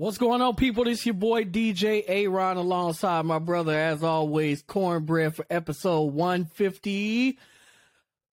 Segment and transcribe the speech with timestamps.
[0.00, 0.84] What's going on, people?
[0.84, 7.38] This your boy DJ Aaron alongside my brother, as always, Cornbread for episode 150.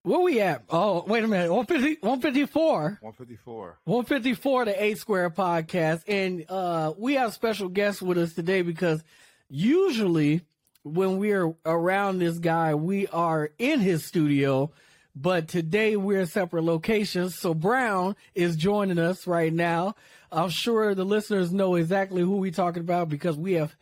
[0.03, 0.65] Where we at?
[0.69, 1.51] Oh, wait a minute.
[1.51, 2.99] 150, 154.
[3.01, 3.79] 154.
[3.83, 6.03] 154, the A Square podcast.
[6.07, 9.03] And uh, we have special guests with us today because
[9.49, 10.41] usually
[10.83, 14.71] when we're around this guy, we are in his studio.
[15.15, 17.39] But today we're in separate locations.
[17.39, 19.95] So Brown is joining us right now.
[20.35, 23.75] I'm sure the listeners know exactly who we're talking about because we have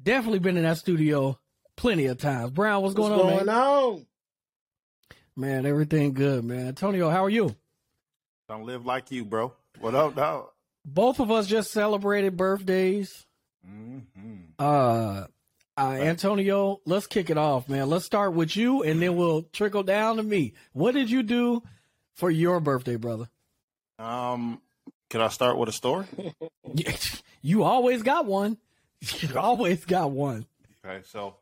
[0.00, 1.38] definitely been in that studio
[1.76, 2.50] plenty of times.
[2.50, 3.54] Brown, what's, What's going on, going man?
[3.54, 4.06] on?
[5.36, 6.68] Man, everything good, man.
[6.68, 7.54] Antonio, how are you?
[8.48, 9.52] Don't live like you, bro.
[9.80, 10.48] What up, dog?
[10.84, 13.26] Both of us just celebrated birthdays.
[13.68, 14.36] Mm-hmm.
[14.58, 15.24] Uh,
[15.76, 17.88] uh, Antonio, let's kick it off, man.
[17.88, 20.54] Let's start with you, and then we'll trickle down to me.
[20.72, 21.62] What did you do
[22.14, 23.28] for your birthday, brother?
[23.98, 24.60] Um,
[25.08, 26.06] can I start with a story?
[27.40, 28.58] You always got one.
[29.20, 30.44] You always got one.
[30.84, 31.36] Okay, so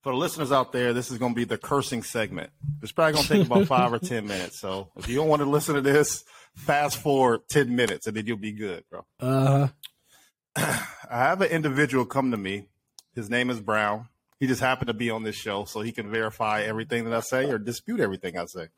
[0.00, 2.50] for the listeners out there, this is going to be the cursing segment.
[2.82, 4.58] It's probably going to take about five or ten minutes.
[4.58, 8.26] So if you don't want to listen to this, fast forward ten minutes, and then
[8.26, 9.04] you'll be good, bro.
[9.18, 9.68] Uh,
[10.56, 12.68] I have an individual come to me.
[13.14, 14.08] His name is Brown.
[14.38, 17.20] He just happened to be on this show, so he can verify everything that I
[17.20, 18.68] say or dispute everything I say.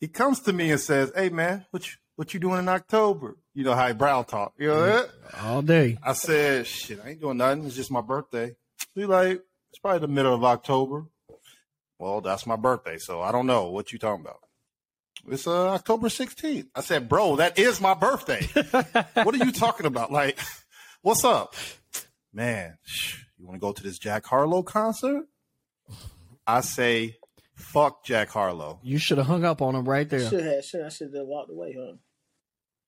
[0.00, 3.38] He comes to me and says, "Hey, man, what you what you doing in October?
[3.54, 4.52] You know how Brown talk.
[4.58, 5.08] You know that?"
[5.40, 5.96] all day.
[6.02, 7.64] I said, "Shit, I ain't doing nothing.
[7.64, 8.56] It's just my birthday."
[8.94, 11.06] He like, "It's probably the middle of October."
[11.98, 14.40] Well, that's my birthday, so I don't know what you talking about.
[15.28, 16.66] It's uh, October 16th.
[16.74, 18.46] I said, "Bro, that is my birthday."
[19.14, 20.12] what are you talking about?
[20.12, 20.38] Like,
[21.00, 21.54] what's up?
[22.34, 22.76] Man,
[23.38, 25.24] you want to go to this Jack Harlow concert?
[26.46, 27.16] I say,
[27.54, 28.78] fuck Jack Harlow.
[28.82, 30.28] You should have hung up on him right there.
[30.28, 31.96] Should have, should I should have walked away, huh?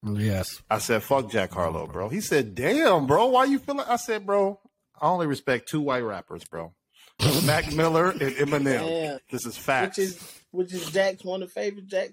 [0.04, 0.62] Yes.
[0.70, 2.08] I said, fuck Jack Harlow, bro.
[2.08, 3.84] He said, damn, bro, why you feeling?
[3.88, 4.58] I said, bro,
[5.00, 6.72] I only respect two white rappers, bro.
[7.46, 8.64] Mac Miller and Eminem.
[8.64, 9.18] Damn.
[9.30, 12.10] This is Which is which is Jack's one of the favorite Jack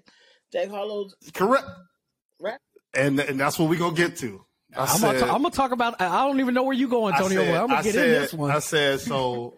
[0.52, 1.66] Jack Harlow's Correct.
[2.40, 2.60] rap.
[2.94, 4.44] And and that's what we gonna get to.
[4.76, 6.00] I I'm, said, gonna, I'm gonna talk about.
[6.00, 7.42] I don't even know where you go, I Antonio.
[7.42, 8.50] said- I'm gonna I get said- in this one.
[8.50, 9.54] I said so.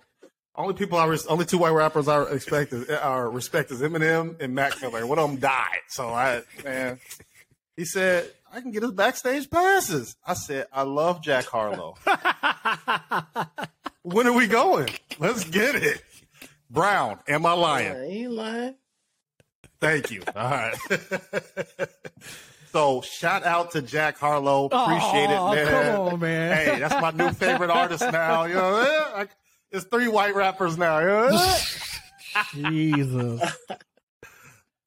[0.55, 4.41] Only people I res- only two white rappers I expect is are respect is Eminem
[4.41, 5.06] and Mac Miller.
[5.06, 6.99] One of them died, so I man.
[7.82, 10.15] He said I can get his backstage passes.
[10.25, 11.97] I said I love Jack Harlow.
[14.03, 14.88] when are we going?
[15.19, 16.00] Let's get it.
[16.70, 17.91] Brown, am I lying?
[17.93, 18.75] I ain't lying.
[19.81, 20.22] Thank you.
[20.37, 20.76] All right.
[22.70, 24.66] so shout out to Jack Harlow.
[24.66, 25.66] Appreciate Oh, it, man.
[25.97, 26.56] come on, man.
[26.56, 28.44] Hey, that's my new favorite artist now.
[28.44, 29.26] You know,
[29.72, 31.00] it's three white rappers now.
[31.00, 31.56] You know.
[32.70, 33.43] Jesus.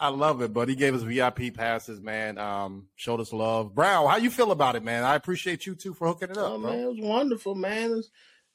[0.05, 2.37] I love it, but he gave us VIP passes, man.
[2.37, 3.73] Um, showed us love.
[3.73, 5.03] Brown, how you feel about it, man?
[5.03, 7.91] I appreciate you too for hooking it up, Oh man, it was wonderful, man.
[7.91, 8.09] It was,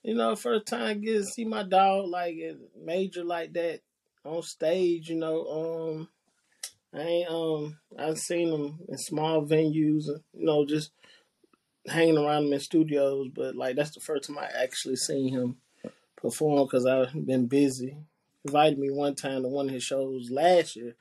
[0.05, 3.81] you know, first time I get to see my dog like in major like that
[4.25, 5.11] on stage.
[5.11, 6.09] You know, um,
[6.95, 10.93] I ain't um, I've seen him in small venues, and you know, just
[11.89, 13.27] hanging around him in studios.
[13.35, 15.57] But like that's the first time I actually seen him
[16.15, 17.97] perform because I've been busy.
[18.45, 20.95] Invited me one time to one of his shows last year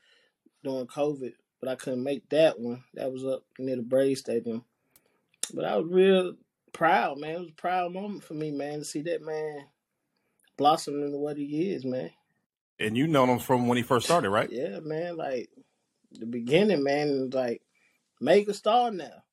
[0.64, 2.84] during COVID, but I couldn't make that one.
[2.94, 4.64] That was up near the Brave Stadium.
[5.54, 6.36] But I was real
[6.74, 7.36] proud, man.
[7.36, 9.66] It was a proud moment for me, man, to see that man
[10.58, 12.12] blossom into what he is, man.
[12.80, 14.50] And you know him from when he first started, right?
[14.52, 15.18] Yeah, man.
[15.18, 15.50] Like
[16.12, 17.62] the beginning, man, like
[18.22, 19.24] make a star now,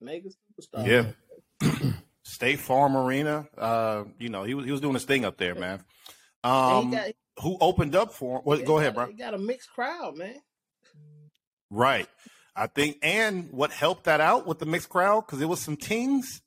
[0.00, 0.86] make a superstar.
[0.86, 1.92] Yeah.
[2.22, 3.46] State Farm Arena.
[3.56, 5.84] Uh, you know, he was he was doing his thing up there, man.
[6.42, 8.42] Um, got, who opened up for him?
[8.44, 9.06] Well, go ahead, bro.
[9.06, 10.36] He got a mixed crowd, man.
[11.70, 12.08] Right.
[12.54, 15.76] I think, and what helped that out with the mixed crowd, because it was some
[15.76, 16.40] teens,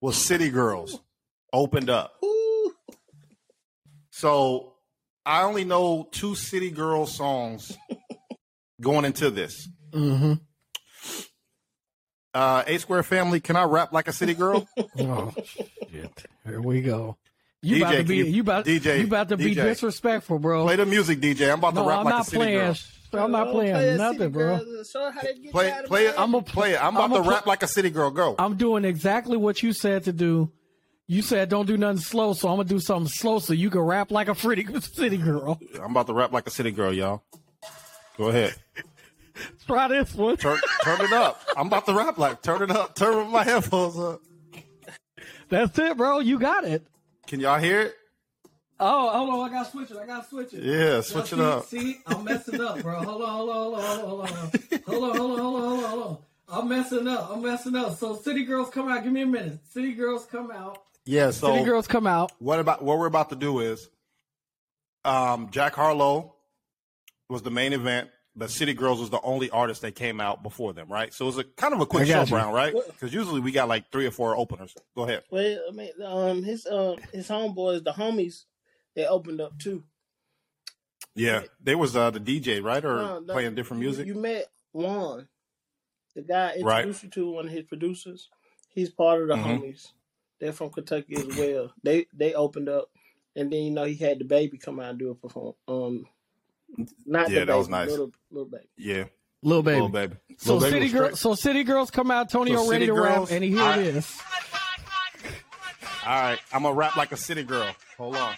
[0.00, 1.00] was City Girls
[1.52, 2.12] opened up.
[2.22, 2.72] Ooh.
[4.10, 4.74] So
[5.24, 7.76] I only know two City Girl songs
[8.80, 9.68] going into this.
[9.92, 10.34] hmm
[12.34, 14.68] Uh, A Square Family, can I rap like a City Girl?
[14.98, 15.32] Oh
[15.90, 16.26] shit!
[16.44, 17.16] Here we go.
[17.62, 20.64] You about to be you- you about DJ, you about to be disrespectful, bro.
[20.64, 21.50] Play the music, DJ.
[21.50, 22.58] I'm about to no, rap I'm like a City playing.
[22.58, 22.74] Girl.
[23.20, 24.58] I'm not playing play nothing, bro.
[24.58, 24.84] Girl.
[24.84, 26.14] Show her how they get Play, play it.
[26.18, 26.82] I'm gonna play it.
[26.84, 28.10] I'm about I'm to pl- rap like a City Girl.
[28.10, 28.34] Go.
[28.38, 30.50] I'm doing exactly what you said to do.
[31.06, 33.82] You said don't do nothing slow, so I'm gonna do something slow so you can
[33.82, 35.60] rap like a pretty city girl.
[35.82, 37.22] I'm about to rap like a City Girl, y'all.
[38.16, 38.54] Go ahead.
[39.66, 40.36] Try this one.
[40.36, 41.42] Turn, turn it up.
[41.56, 42.40] I'm about to rap like.
[42.42, 42.94] Turn it up.
[42.94, 44.20] Turn my headphones up.
[45.48, 46.20] That's it, bro.
[46.20, 46.86] You got it.
[47.26, 47.94] Can y'all hear it?
[48.80, 49.48] Oh, hold on.
[49.48, 49.96] I got to switch it.
[49.96, 50.62] I got to switch it.
[50.64, 51.82] Yeah, switch Now, it see- up.
[51.84, 53.02] See, I'm messing up, bro.
[53.02, 54.50] Hold on, hold on, hold on, hold on, hold on.
[54.86, 56.18] Hold on, hold on, hold on, hold on.
[56.46, 57.30] I'm messing up.
[57.32, 57.96] I'm messing up.
[57.96, 59.02] So City Girls come out.
[59.02, 59.58] Give me a minute.
[59.70, 60.78] City Girls come out.
[61.06, 61.30] Yeah.
[61.30, 62.32] So City Girls come out.
[62.38, 63.88] what about what we're about to do is,
[65.04, 66.34] um, Jack Harlow
[67.28, 70.72] was the main event, but City Girls was the only artist that came out before
[70.72, 71.12] them, right?
[71.14, 72.28] So it was a kind of a quick I show, got.
[72.28, 72.74] Brown, right?
[72.88, 74.74] Because usually we got like three or four openers.
[74.96, 75.22] Go ahead.
[75.30, 78.44] Well, I mean, um, his um, his homeboys, the homies,
[78.94, 79.84] they opened up too.
[81.14, 84.06] Yeah, they was uh, the DJ, right, or No, no, playing different music.
[84.06, 85.28] You, met Juan,
[86.16, 86.78] the guy I Right.
[86.80, 88.28] introduced you to, one of his producers.
[88.70, 89.60] He's part of the Mhm.
[89.60, 89.92] homies.
[90.40, 91.72] They're from Kentucky as well.
[91.84, 92.90] They they opened up,
[93.36, 95.54] and then you know he had the baby come out and do a perform.
[95.68, 96.06] Um,
[97.06, 97.88] not Yeah, the that was nice.
[97.90, 98.64] Little little baby.
[98.76, 99.04] yeah,
[99.42, 99.74] Little baby.
[99.76, 100.16] little baby.
[100.38, 102.28] So Lil Baby City was Girl, so City Girls come out.
[102.30, 104.20] Tonio So ready City to rap, Girls, and here I- it is.
[106.06, 107.74] All right, I'm gonna rap like a city girl.
[107.96, 108.34] Hold on.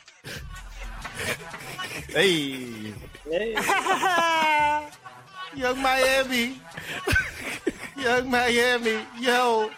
[2.09, 2.93] hey,
[3.31, 4.91] Yeah,
[5.57, 6.61] Yung Miami,
[7.97, 9.71] Yung Miami, yo.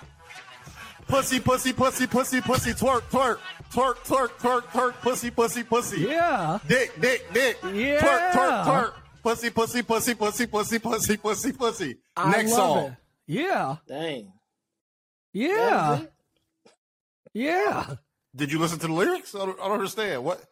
[1.07, 3.39] Pussy, pussy, pussy, pussy, pussy, twerk, twerk,
[3.73, 6.01] twerk, twerk, twerk, twerk, pussy, pussy, pussy.
[6.03, 6.59] Yeah.
[6.69, 7.57] Dick, dick, dick.
[7.73, 8.01] Yeah.
[8.01, 8.93] Twerk, twerk, twerk.
[9.23, 11.97] Pussy, pussy, pussy, pussy, pussy, pussy, pussy, pussy.
[12.17, 12.85] I Next love song.
[12.87, 12.93] it.
[13.27, 13.77] Yeah.
[13.87, 14.25] dang.
[14.25, 14.33] That
[15.33, 16.01] Yeah.
[17.35, 17.47] Was it?
[17.47, 17.95] Yeah.
[18.37, 19.35] Did you listen to the lyrics?
[19.35, 20.25] I don't, I don't understand.
[20.25, 20.43] What?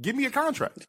[0.00, 0.86] Give me a contract.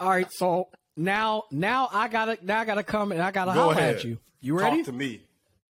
[0.00, 0.30] All right.
[0.32, 3.96] So now, now I gotta, now I gotta come and I gotta Go holler ahead.
[3.96, 4.18] at you.
[4.40, 4.78] You ready?
[4.78, 5.22] Talk to me.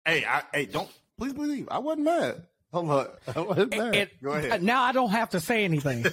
[0.06, 1.68] Hey, I, hey, don't please believe.
[1.70, 2.44] I wasn't mad.
[2.74, 3.08] Hold on.
[3.36, 3.96] I wasn't mad.
[3.96, 4.64] And- Go ahead.
[4.64, 6.04] Now I don't have to say anything.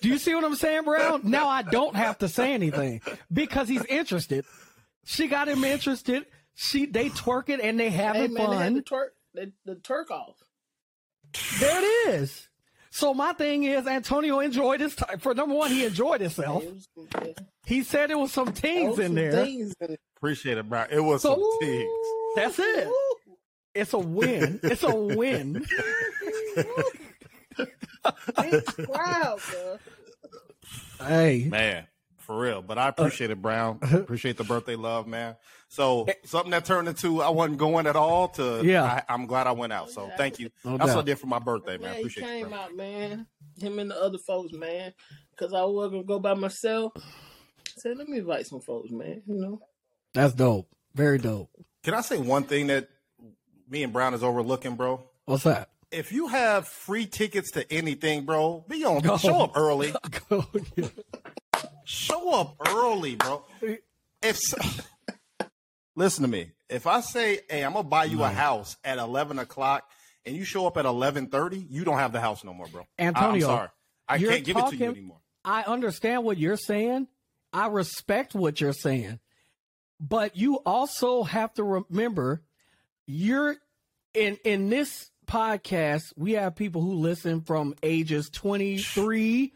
[0.00, 1.22] Do you see what I'm saying, Brown?
[1.24, 3.00] Now I don't have to say anything
[3.32, 4.44] because he's interested.
[5.04, 6.26] She got him interested.
[6.54, 8.98] She they twerking and they Hey having man, they had the fun.
[9.00, 10.36] twerk, the, the twerk off.
[11.58, 12.48] There it is.
[12.90, 15.18] So my thing is, Antonio enjoyed his time.
[15.20, 16.64] For number one, he enjoyed himself.
[16.64, 17.32] It was, yeah,
[17.64, 19.32] He said there was some there things in there.
[19.44, 20.00] things in it.
[20.16, 20.84] Appreciate it, bro.
[20.90, 21.90] It was So- some things.
[22.36, 22.88] That's it.
[23.74, 24.58] It's a win.
[24.64, 25.64] It's a win.
[27.56, 29.78] Big crowd, bro.
[31.06, 31.86] hey, Man,
[32.30, 32.62] for real.
[32.62, 33.80] But I uh, appreciate it, Brown.
[33.92, 35.34] Appreciate the birthday love, man.
[35.68, 38.84] So something that turned into I wasn't going at all to Yeah.
[38.84, 39.90] I, I'm glad I went out.
[39.90, 40.50] So thank you.
[40.64, 41.80] No That's what I did for my birthday, man.
[41.80, 42.28] Man, he Appreciate you.
[42.30, 42.58] came Bro.
[42.58, 43.26] out, man.
[43.58, 44.92] Him and the other folks, man.
[45.36, 46.92] Cause I was gonna go by myself.
[47.76, 49.22] Said, let me invite some folks, man.
[49.26, 49.60] You know.
[50.14, 50.68] that's dope.
[50.94, 51.50] Very dope.
[51.82, 52.88] Can I say one thing that
[53.68, 55.02] me and Brown is overlooking, bro?
[55.24, 55.70] What's that?
[55.90, 59.16] If you have free tickets to anything, bro, be on Go.
[59.16, 59.92] show up early.
[60.28, 60.46] Go.
[61.90, 63.44] Show up early, bro.
[64.22, 64.58] If so-
[65.96, 69.40] listen to me, if I say, "Hey, I'm gonna buy you a house at 11
[69.40, 69.90] o'clock,"
[70.24, 72.86] and you show up at 11:30, you don't have the house no more, bro.
[72.96, 73.68] Antonio, I'm sorry,
[74.06, 75.20] I can't give it to you anymore.
[75.44, 77.08] I understand what you're saying.
[77.52, 79.18] I respect what you're saying.
[79.98, 82.44] But you also have to remember
[83.08, 83.56] you're
[84.14, 89.54] in in this podcast, we have people who listen from ages 23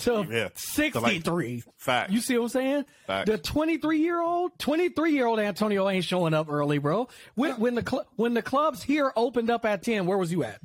[0.00, 1.62] to Oh, Yeah, to like 63.
[1.76, 2.10] Fact.
[2.10, 2.84] You see what I'm saying?
[3.06, 3.30] Facts.
[3.30, 7.08] The 23 year old, 23 year old Antonio ain't showing up early, bro.
[7.34, 10.44] When, when the cl- when the clubs here opened up at 10, where was you
[10.44, 10.60] at?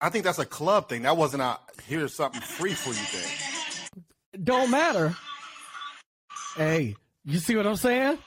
[0.00, 1.02] I think that's a club thing.
[1.02, 4.42] That wasn't a here's something free for you thing.
[4.44, 5.16] Don't matter.
[6.56, 6.94] Hey,
[7.24, 8.18] you see what I'm saying?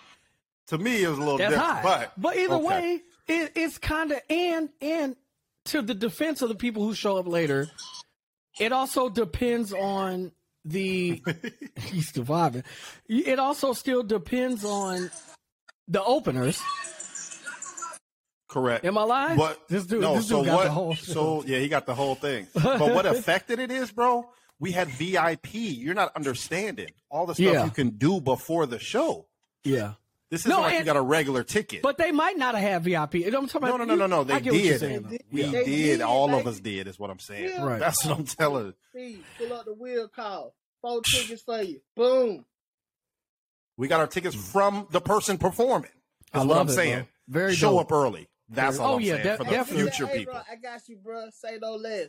[0.67, 1.79] To me, it was a little That's different.
[1.79, 2.07] high.
[2.17, 2.65] But either okay.
[2.65, 5.15] way, it, it's kind of and and
[5.65, 7.67] to the defense of the people who show up later,
[8.61, 10.31] it also depends on
[10.65, 11.21] the
[11.75, 12.63] he's surviving.
[13.09, 15.09] It also still depends on
[15.87, 16.61] the openers.
[18.49, 18.85] correct.
[18.85, 19.37] Am I lying?
[19.37, 20.63] But this dude, no, this so got what?
[20.65, 20.95] the whole.
[20.95, 22.47] so yeah, he got the whole thing.
[22.53, 24.29] But what affected it is, bro.
[24.59, 25.53] We had VIP.
[25.53, 27.65] You're not understanding all the stuff Yeah.
[27.65, 29.27] you can do before the show.
[29.63, 29.93] yeah,
[30.31, 31.81] This isn't No, like you and- got a regular ticket.
[31.81, 33.25] but they might not have had VIP.
[33.27, 34.21] I'm talking no, about, no, no, no, no.
[34.21, 35.23] I They get what you're did.
[35.29, 35.65] We They did.
[35.65, 36.87] did, All like- of us did.
[36.87, 37.49] Is what I'm saying.
[37.49, 37.65] Yeah.
[37.65, 37.79] Right.
[37.79, 38.67] That's what I'm telling.
[38.67, 38.73] you.
[38.95, 40.55] See, pull up the wheel call.
[40.81, 41.81] Four tickets for you.
[41.95, 42.45] Boom.
[43.77, 44.41] We got our tickets hmm.
[44.41, 45.91] from the person performing.
[46.33, 47.07] I Is what love I'm it, saying.
[47.27, 47.41] bro.
[47.41, 47.81] Very Show dope.
[47.81, 48.29] up early.
[48.49, 49.83] That's Very- all Oh, I'm yeah, saying de- for the definitely.
[49.83, 50.33] future hey, people.
[50.33, 51.29] Bro, I got you, bro.
[51.31, 52.07] Say no less.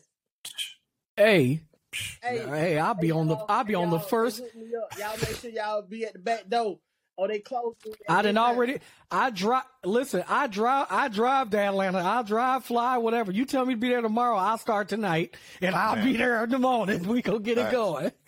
[1.16, 1.60] Hey,
[2.22, 4.98] Hey, hey, I'll be on the I'll be on the first hook me up.
[4.98, 6.78] Y'all make sure y'all be at the back door.
[7.16, 7.74] Or they close.
[7.84, 8.78] it I didn't already.
[9.10, 9.64] I drive.
[9.84, 10.86] Listen, I drive.
[10.90, 11.98] I drive to Atlanta.
[11.98, 13.30] I drive, fly, whatever.
[13.32, 14.36] You tell me to be there tomorrow.
[14.36, 17.06] I'll start tonight, and I'll be there in the morning.
[17.08, 17.72] We gonna get it Facts.
[17.74, 18.12] going.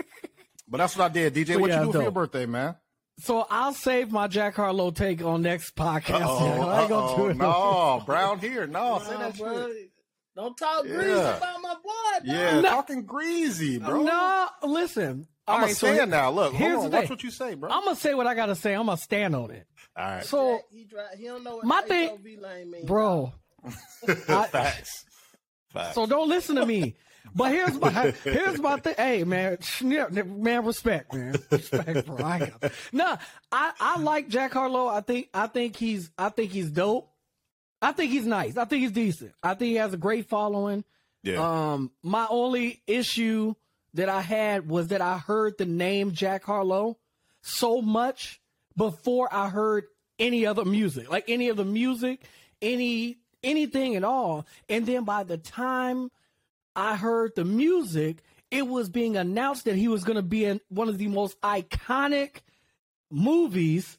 [0.67, 1.35] But that's what I did.
[1.35, 2.77] DJ, But what yeah, you do for your birthday, man?
[3.21, 6.23] So I'll save my Jack Harlow take on next podcast.
[6.23, 7.37] Uh-oh, I ain't gonna do it.
[7.37, 8.67] No, Brown here.
[8.67, 9.69] No, say that bro.
[9.69, 9.91] shit.
[10.35, 12.19] Don't talk greasy about my boy.
[12.19, 12.23] dog.
[12.25, 12.71] Yeah, No.
[12.71, 14.03] talking greasy, bro.
[14.03, 15.29] No, listen.
[15.47, 16.31] I'm All a right, so stand now.
[16.31, 17.01] Look, here's hold on.
[17.03, 17.71] Watch what you say, bro.
[17.71, 18.73] I'm gonna say what I gotta say.
[18.75, 19.67] I'm gonna stand on it.
[19.97, 20.25] All right.
[20.25, 21.19] So, he drive.
[21.19, 22.87] He don't know what My my thing- HOV means.
[22.87, 23.33] bro,
[23.65, 23.71] I-
[24.47, 25.05] Facts.
[25.69, 25.95] Facts.
[25.95, 26.97] so don't listen to me.
[27.35, 27.91] But here's my
[28.25, 28.95] here's my thing.
[28.97, 32.17] Hey man, man, respect, man, respect, bro.
[32.25, 33.17] I got no.
[33.51, 34.87] I I like Jack Harlow.
[34.89, 37.11] I think I think he's I think he's dope.
[37.83, 38.57] I think he's nice.
[38.57, 39.33] I think he's decent.
[39.43, 40.85] I think he has a great following.
[41.23, 41.73] yeah.
[41.73, 43.55] Um, my only issue
[43.95, 46.99] that I had was that I heard the name Jack Harlow
[47.43, 48.41] so much
[48.77, 49.85] before I heard
[50.19, 52.23] any other music, like any of the music,
[52.61, 54.47] any anything at all.
[54.69, 56.11] And then by the time
[56.75, 60.61] I heard the music, it was being announced that he was going to be in
[60.69, 62.39] one of the most iconic
[63.11, 63.99] movies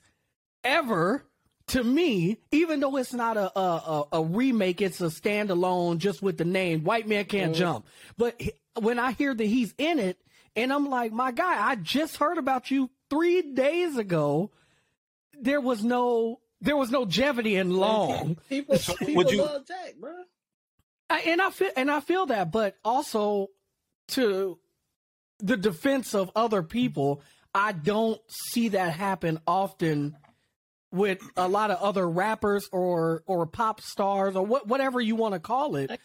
[0.64, 1.26] ever
[1.68, 6.22] to me, even though it's not a a, a, a remake, it's a standalone just
[6.22, 7.58] with the name White Man Can't mm.
[7.58, 7.88] Jump.
[8.18, 8.42] But
[8.80, 10.18] when I hear that he's in it,
[10.56, 14.52] and I'm like, my guy, I just heard about you three days ago.
[15.40, 18.38] There was no there was no longevity in long.
[18.50, 20.14] People, people would you- love Jack, bro.
[21.10, 23.50] I- and I feel and I feel that, but also
[24.10, 24.58] to
[25.40, 27.22] the defense of other people,
[27.54, 28.20] I don't
[28.52, 30.16] see that happen often
[30.92, 35.34] with a lot of other rappers or or pop stars or what whatever you want
[35.34, 36.00] to call it.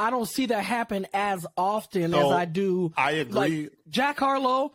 [0.00, 2.90] I don't see that happen as often as I do.
[2.96, 3.34] I agree.
[3.34, 4.72] Like Jack Harlow,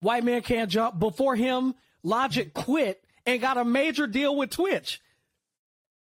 [0.00, 0.98] White Man Can't Jump.
[0.98, 5.00] Before him, Logic quit and got a major deal with Twitch.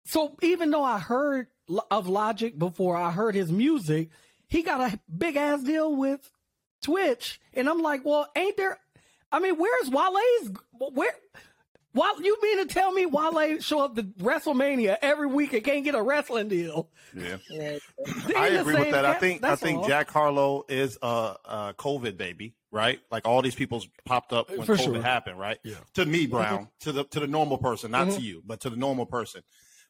[0.07, 1.47] So even though I heard
[1.89, 4.09] of Logic before I heard his music,
[4.49, 6.29] he got a big ass deal with
[6.83, 8.79] Twitch, and I'm like, well, ain't there?
[9.31, 10.59] I mean, where's Wale's?
[10.95, 11.15] Where?
[11.99, 15.85] Why you mean to tell me Wale show up to WrestleMania every week and can't
[15.85, 16.91] get a wrestling deal?
[17.13, 17.39] yeah.
[18.37, 19.05] I agree with that.
[19.05, 19.89] I think I think all.
[19.89, 21.07] Jack Harlow is a,
[21.45, 23.01] a COVID baby, right?
[23.11, 25.03] Like all these people popped up when For COVID sure.
[25.03, 25.59] happened, right?
[25.65, 25.73] Yeah.
[25.75, 25.83] Mm-hmm.
[25.95, 28.77] To me, Brown, to the to the normal person, not to you, but to the
[28.77, 29.43] normal person.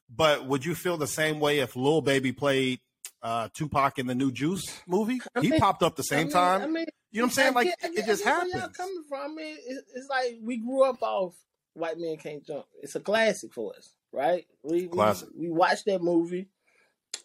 [0.09, 2.79] But would you feel the same way if Lil Baby played
[3.21, 5.21] uh, Tupac in the new Juice movie?
[5.39, 6.61] He mean- popped up the I same mean- time.
[6.63, 7.53] I mean, you know what I'm saying?
[7.53, 9.31] Like get- I it just I where Y'all coming from?
[9.31, 11.35] I mean, it's, it's like we grew up off
[11.79, 12.65] White Men Can't Jump.
[12.81, 14.45] It's a classic for us, right?
[14.63, 15.29] We Classic.
[15.35, 16.47] We, we watched that movie.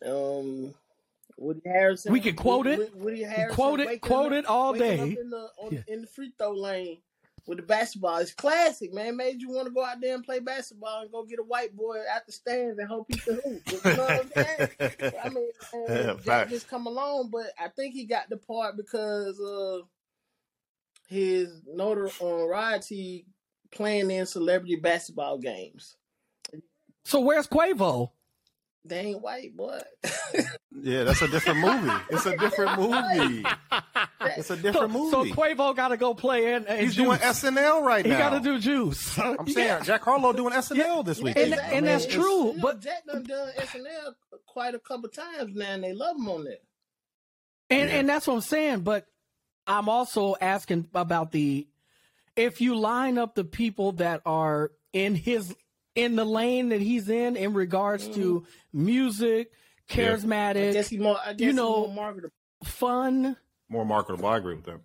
[0.06, 0.74] Um,
[1.36, 2.12] Woody Harrison.
[2.12, 2.78] We could quote it.
[2.78, 3.54] Woody, Woody Harrison.
[3.54, 5.00] quote it- quote up- it all day.
[5.00, 5.80] Up in, the, on, Yeah.
[5.88, 6.98] in the free throw lane
[7.46, 8.18] with the basketball.
[8.18, 9.16] It's classic, man.
[9.16, 11.74] Made you want to go out there and play basketball and go get a white
[11.76, 13.62] boy out the stands and hope he can hoop.
[13.84, 14.44] You know what I'm
[14.78, 15.12] saying?
[15.24, 15.48] I mean,
[15.88, 19.82] man, Jack just come along, but I think he got the part because of
[21.08, 23.26] his notoriety
[23.74, 25.96] playing in celebrity basketball games.
[27.04, 28.10] So where's Quavo?
[28.86, 29.80] They ain't white, boy.
[30.82, 31.90] Yeah, that's a different movie.
[32.10, 33.44] It's a different movie.
[34.36, 35.30] It's a different so movie.
[35.30, 36.66] So Quavo got to go play in.
[36.66, 38.16] in He's doing SNL right He now.
[38.16, 39.18] He got to do Juice.
[39.18, 41.36] I'm saying Jack Harlow doing SNL this week.
[41.36, 41.78] And- Exactly.
[41.78, 44.14] and that's It's- true, you know, but- Jack done done SNL
[44.46, 46.56] quite a couple times now, and they love him on there.
[47.70, 47.96] And Yeah.
[47.96, 48.80] and that's what I'm saying.
[48.80, 49.06] But
[49.66, 51.66] I'm also asking about the
[52.36, 55.54] if you line up the people that are in his
[55.94, 58.84] in the lane that he's in in regards to mm-hmm.
[58.84, 59.52] music,
[59.90, 61.18] I charismatic, guess he more.
[61.24, 62.34] I guess you know- more marketable.
[62.64, 63.36] fun.
[63.68, 64.26] More marketable.
[64.26, 64.80] I agree with that.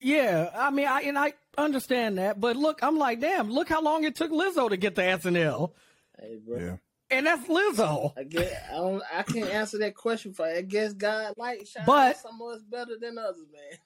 [0.00, 3.80] Yeah, I mean, I and I understand that, but look, I'm like, damn, look how
[3.80, 5.72] long it took Lizzo to get to SNL,
[6.18, 6.58] Hey, bro.
[6.58, 6.76] Yeah.
[7.10, 8.12] and that's Lizzo.
[8.18, 9.02] I guess I don't.
[9.14, 10.48] I can't answer that question for.
[10.50, 10.56] you.
[10.58, 13.78] I guess God like shine But- some of us better than others, man.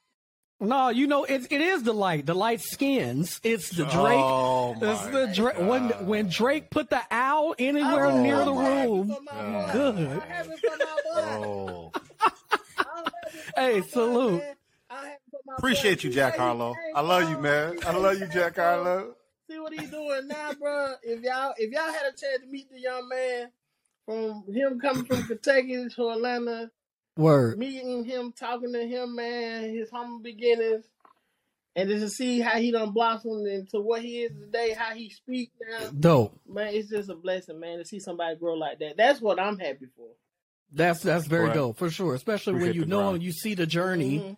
[0.59, 3.41] No, you know, it it is the light, the light skins.
[3.45, 4.19] It's the Drake.
[4.19, 5.59] Oh it's my the Drake.
[5.59, 6.07] When God.
[6.07, 9.73] when Drake put the owl anywhere I'm near the so room, for.
[9.73, 9.97] Good.
[10.09, 11.47] I'm happy for my boy.
[11.47, 11.93] Oh.
[12.21, 12.35] I'm
[13.05, 14.41] happy for Hey, salute.
[14.41, 14.55] man.
[14.89, 16.75] I'm happy for my Appreciate you, Jack Harlow.
[16.95, 17.79] I love you, man.
[17.87, 19.15] I love you, Jack Harlow.
[19.51, 20.95] See what he's doing now, bro.
[21.03, 23.51] If y'all if y'all had a chance to meet the young man
[24.07, 26.71] from him coming from Kentucky to Atlanta,
[27.17, 27.59] word.
[27.59, 30.85] meeting him, talking to him, man, his humble beginnings,
[31.75, 35.11] and just to see how he done blossomed into what he is today, how he
[35.11, 36.41] speaks now, Dope.
[36.49, 38.97] man, it's just a blessing, man, to see somebody grow like that.
[38.97, 40.09] That's what I'm happy for.
[40.73, 41.55] That's that's very Right.
[41.55, 42.15] dope for sure.
[42.15, 43.15] Especially when you know grind.
[43.17, 44.19] and you see the journey.
[44.19, 44.37] Mhm.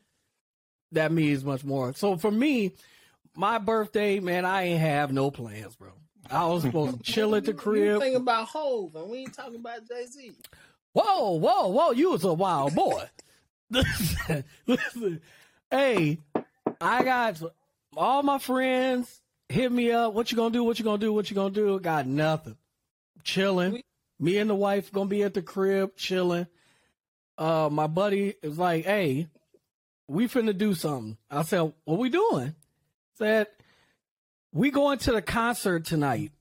[0.93, 1.95] That means much more.
[1.95, 2.73] So for me,
[3.35, 5.93] my birthday, man, I ain't have no plans, bro.
[6.31, 8.01] I was supposed to chill at the You- You crib.
[8.01, 10.33] think about Hov, and we ain't talking about Jay Z.
[10.93, 11.91] Whoa, whoa, whoa!
[11.93, 13.05] You was a wild boy.
[13.71, 15.21] Listen, listen.
[15.71, 16.19] Hey,
[16.81, 17.43] I got
[17.97, 20.15] all my friends hit me up.
[20.15, 20.65] What you gonna do?
[20.65, 21.13] What you gonna do?
[21.13, 21.79] What you gonna do?
[21.81, 22.57] Got nothing.
[23.25, 23.83] Chilling.
[24.21, 26.47] Me and the wife gonna be at the crib chilling.
[27.37, 29.29] Uh, my buddy is like, "Hey,
[30.09, 32.55] we finna do something." I said, "What we doing?"
[33.15, 33.49] Said,
[34.53, 36.33] "We going to the concert tonight."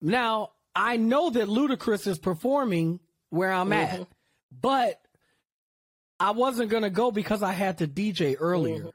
[0.00, 3.74] Now I know that Ludacris is performing where I'm Mhm.
[4.00, 4.08] at,
[4.50, 5.00] but
[6.18, 8.92] I wasn't gonna go because I had to DJ earlier, Mhm.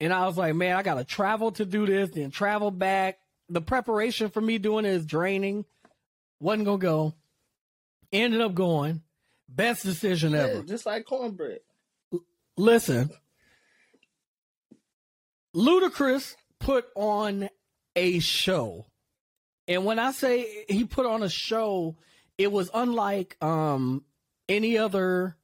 [0.00, 3.20] and I was like, man, I gotta travel to do this, then travel back.
[3.48, 5.64] The preparation for me doing it is draining.
[6.40, 7.14] wasn't gonna go.
[8.12, 9.02] Ended up going.
[9.48, 10.62] Best decision Yeah, ever.
[10.62, 11.60] just like cornbread.
[12.56, 13.10] Listen,
[15.54, 17.48] Ludacris put on
[17.96, 18.86] a show.
[19.68, 21.96] And when I say he put on a show,
[22.38, 24.04] it was unlike um,
[24.48, 25.36] any other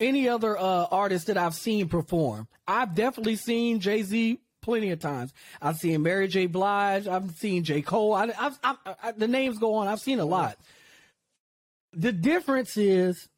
[0.00, 2.46] any other uh, artist that I've seen perform.
[2.68, 5.32] I've definitely seen Jay Z plenty of times.
[5.60, 6.46] I've seen Mary J.
[6.46, 7.08] Blige.
[7.08, 7.82] I've seen J.
[7.82, 8.14] Cole.
[8.14, 9.88] I, I've, I've, I, the names go on.
[9.88, 10.56] I've seen a lot.
[11.92, 13.28] The difference is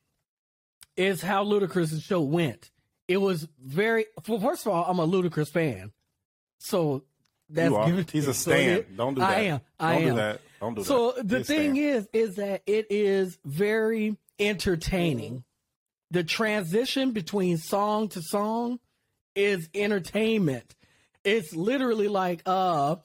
[0.97, 2.71] is how Ludacris' show went.
[3.09, 4.07] It was very.
[4.28, 5.92] Well, first of all, I'm a Ludacris fan,
[6.59, 7.04] so
[7.49, 8.04] that's You are.
[8.12, 8.71] He's a So stand.
[8.80, 9.30] it- Don't do that.
[9.30, 9.61] I am.
[9.78, 10.09] I Don't am.
[10.11, 10.40] do that.
[10.60, 11.26] Don't do So that.
[11.28, 15.44] the a thing is, is that it is very entertaining.
[16.10, 18.80] The transition between song to song
[19.34, 20.74] is entertainment.
[21.24, 22.96] It's literally like uh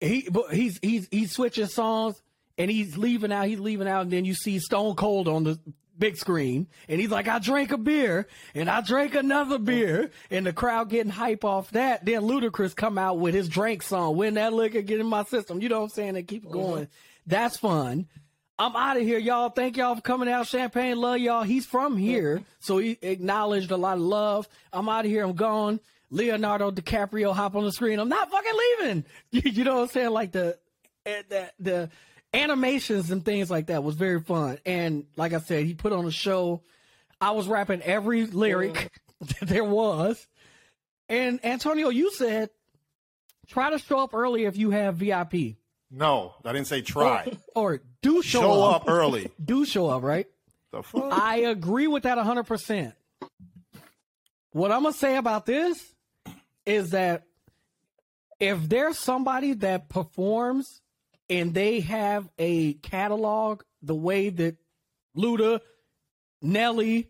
[0.00, 2.20] he but he's he's he's switching songs
[2.58, 5.58] and he's leaving out, he's leaving out, and then you see Stone Cold on the
[5.98, 10.46] big screen, and he's like, I drank a beer and I drank another beer, and
[10.46, 12.04] the crowd getting hype off that.
[12.04, 15.60] Then Ludacris come out with his drink song, when that liquor get in my system.
[15.60, 16.14] You know what I'm saying?
[16.14, 16.88] They keep going.
[17.26, 18.06] That's fun.
[18.58, 19.48] I'm out of here, y'all.
[19.48, 20.46] Thank y'all for coming out.
[20.46, 21.42] Champagne, love y'all.
[21.42, 24.48] He's from here, so he acknowledged a lot of love.
[24.72, 25.24] I'm out of here.
[25.24, 25.80] I'm gone.
[26.10, 27.98] Leonardo DiCaprio hop on the screen.
[27.98, 29.04] I'm not fucking leaving.
[29.32, 30.10] You know what I'm saying?
[30.10, 30.56] Like the
[31.04, 31.90] eh, the the
[32.34, 34.58] animations and things like that was very fun.
[34.66, 36.62] And like I said, he put on a show.
[37.20, 40.26] I was rapping every lyric that there was.
[41.08, 42.50] And Antonio, you said
[43.46, 45.56] try to show up early if you have VIP.
[45.90, 47.30] No, I didn't say try.
[47.54, 48.82] Or do show, Show up.
[48.82, 49.30] up early.
[49.44, 50.26] Do show up, right?
[50.72, 51.12] The fuck?
[51.12, 52.92] I agree with that 100%.
[54.50, 55.78] What I'm going to say about this
[56.66, 57.22] is that
[58.40, 60.80] if there's somebody that performs
[61.28, 64.56] and they have a catalog the way that
[65.16, 65.60] Luda,
[66.42, 67.08] Nelly,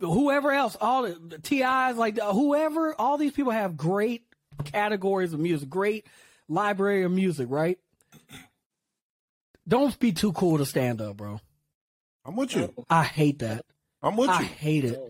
[0.00, 4.24] whoever else, all the, TIs, like uh, whoever, all these people have great
[4.64, 6.06] categories of music, great
[6.48, 7.78] library of music, right?
[9.66, 11.40] Don't be too cool to stand up, bro.
[12.24, 12.72] I'm with you.
[12.88, 13.64] I hate that.
[14.02, 14.34] I'm with you.
[14.34, 15.00] I hate it.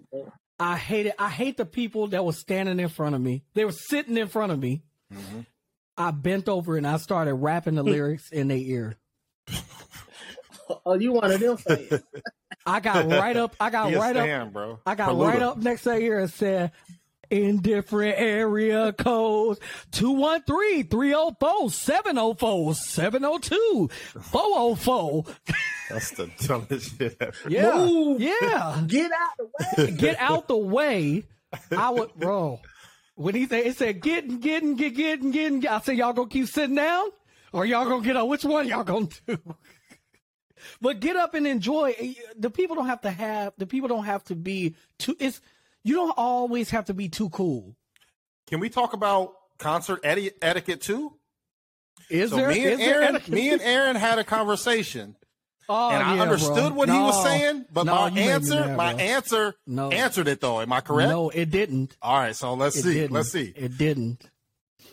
[0.58, 1.14] I hate it.
[1.18, 3.42] I hate the people that were standing in front of me.
[3.54, 4.82] They were sitting in front of me.
[5.12, 5.40] Mm-hmm.
[5.96, 7.90] I bent over and I started rapping the hmm.
[7.90, 8.96] lyrics in their ear.
[10.86, 12.02] Oh, you one of them fans?
[12.66, 13.54] I got right up.
[13.60, 14.52] I got He a right up.
[14.52, 14.80] bro.
[14.86, 16.72] I got For right up next to their ear and said,
[17.30, 19.60] in different area codes
[19.92, 23.88] 213 304 704 702
[24.20, 25.24] 404.
[25.90, 27.34] That's the dumbest shit ever.
[27.48, 27.74] Yeah.
[27.74, 28.20] Move.
[28.20, 28.82] Yeah.
[28.86, 29.90] Get out the way.
[29.92, 31.24] get out the way.
[31.76, 32.60] I would, bro.
[33.16, 35.66] When he said, it said, getting, getting, get, getting, getting.
[35.68, 37.08] I said, y'all gonna keep sitting down,
[37.52, 38.26] or y'all gonna get up?
[38.26, 39.38] Which one y'all gonna do?
[40.80, 41.94] but get up and enjoy.
[41.98, 43.52] Eh, the people don't have to have.
[43.58, 45.16] The people don't have to be too.
[45.20, 45.40] It's
[45.84, 47.76] you don't always have to be too cool.
[48.48, 51.12] Can we talk about concert eti- etiquette too?
[52.10, 52.48] Is So there?
[52.48, 53.34] me is and there Aaron, etiquette?
[53.34, 55.16] me and Aaron had a conversation,
[55.68, 56.74] oh, and I yeah, understood bro.
[56.74, 59.02] what he was saying, but No, my you made me answer, my bro.
[59.02, 59.90] answer, No.
[59.90, 60.60] answered it though.
[60.60, 61.10] Am I correct?
[61.10, 61.96] No, it didn't.
[62.02, 62.94] All right, so let's It see.
[62.94, 63.12] didn't.
[63.12, 63.52] Let's see.
[63.56, 64.28] It didn't.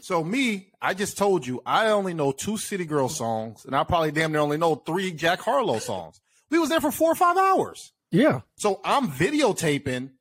[0.01, 3.83] So me, I just told you I only know two City Girl songs, and I
[3.83, 6.19] probably damn near only know three Jack Harlow songs.
[6.49, 7.93] We was there for four or five hours.
[8.11, 8.41] Yeah.
[8.57, 10.11] So I'm videotaping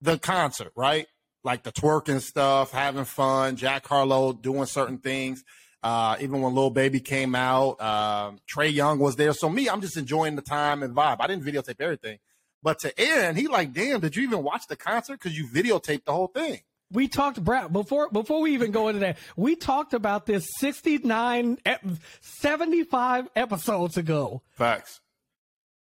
[0.00, 1.06] the concert, right?
[1.42, 5.42] Like the twerking stuff, having fun, Jack Harlow doing certain things.
[5.84, 9.34] Uh, even when Lil Baby came out, um, Trae Young was there.
[9.34, 11.18] So me, I'm just enjoying the time and vibe.
[11.20, 12.18] I didn't videotape everything.
[12.62, 15.20] But to Aaron, he like, damn, did you even watch the concert?
[15.22, 16.60] Because you videotaped the whole thing.
[16.90, 19.18] We talked Brad before before we even go into that.
[19.36, 21.58] We talked about this 69
[22.20, 24.42] 75 episodes ago.
[24.52, 25.00] Facts.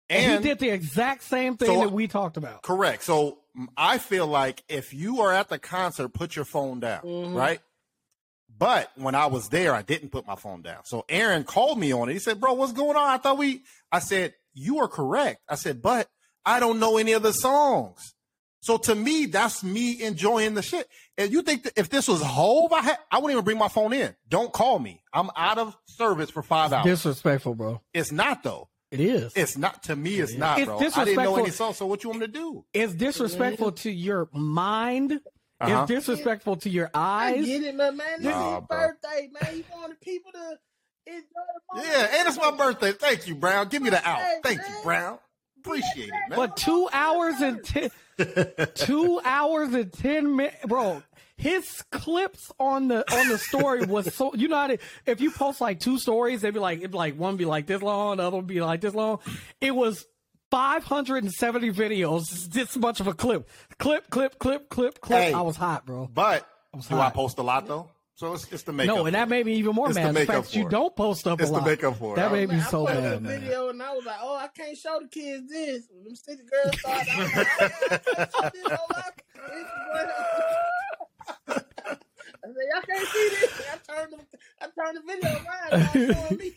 [0.09, 2.61] And, And he did the exact same thing So- that we talked about.
[2.61, 3.03] Correct.
[3.03, 3.39] So
[3.77, 7.35] I feel like if you are at the concert, put your phone down, Mhm.
[7.35, 7.61] right?
[8.57, 10.85] But when I was there, I didn't put my phone down.
[10.85, 12.13] So Aaron called me on it.
[12.13, 13.63] He said, "Bro, what's going on?" I thought we.
[13.91, 16.09] I said, "You are correct." I said, "But
[16.45, 18.13] I don't know any of the songs."
[18.61, 20.87] So to me, that's me enjoying the shit.
[21.17, 23.67] And you think that if this was Hov, I had, I wouldn't even bring my
[23.67, 24.15] phone in.
[24.29, 25.03] Don't call me.
[25.11, 26.85] I'm out of service for five hours.
[26.85, 27.81] Disrespectful, bro.
[27.93, 28.69] it's not though.
[28.89, 29.33] It is.
[29.35, 30.19] It's not to me.
[30.19, 30.77] It's not, It's bro.
[30.77, 31.77] I didn't know any songs.
[31.77, 32.63] So what you want me to do?
[32.73, 35.19] It's disrespectful to your mind.
[35.63, 35.85] Uh-huh.
[35.89, 37.39] It's disrespectful to your eyes.
[37.39, 37.97] I get it, man.
[37.97, 38.07] man.
[38.17, 38.77] This Nah, is his bro.
[38.79, 39.57] birthday, man.
[39.57, 40.57] You wanted people to
[41.05, 41.91] Enjoy the moment.
[41.93, 42.93] Yeah, and it's my birthday.
[42.93, 43.67] Thank you, Brown.
[43.67, 44.21] Give me the out.
[44.41, 45.19] Thank you, Brown.
[45.59, 46.37] Appreciate it, man.
[46.37, 47.89] But two hours and ten,
[48.75, 51.03] two hours and ten minutes, bro.
[51.35, 55.31] His clips on the on the story was so you know how to, if you
[55.31, 58.17] post like two stories, they'd be like it'd be like one be like this long,
[58.17, 59.19] the other one be like this long.
[59.59, 60.05] It was
[60.53, 65.19] 570 videos, this much of a clip, clip, clip, clip, clip, clip.
[65.19, 65.33] Hey.
[65.33, 66.07] I was hot, bro.
[66.13, 66.47] But
[66.89, 67.89] do I post a lot though?
[68.13, 68.95] So it's, it's the makeup.
[68.95, 70.09] No, and that made me even more It's mad.
[70.09, 71.65] The make fact that you don't post up It's a lot.
[71.65, 72.17] make up for it.
[72.17, 73.41] That I- made me I so put up a mad, man.
[73.41, 76.43] video and I was like, "Oh, I can't show the kids this." When them city
[76.47, 79.01] girls started, I was like, "I can't show this on my
[79.57, 80.09] Instagram."
[81.47, 84.19] I said, "Y'all can't see this." I turned the,
[84.61, 86.53] I turned the video around.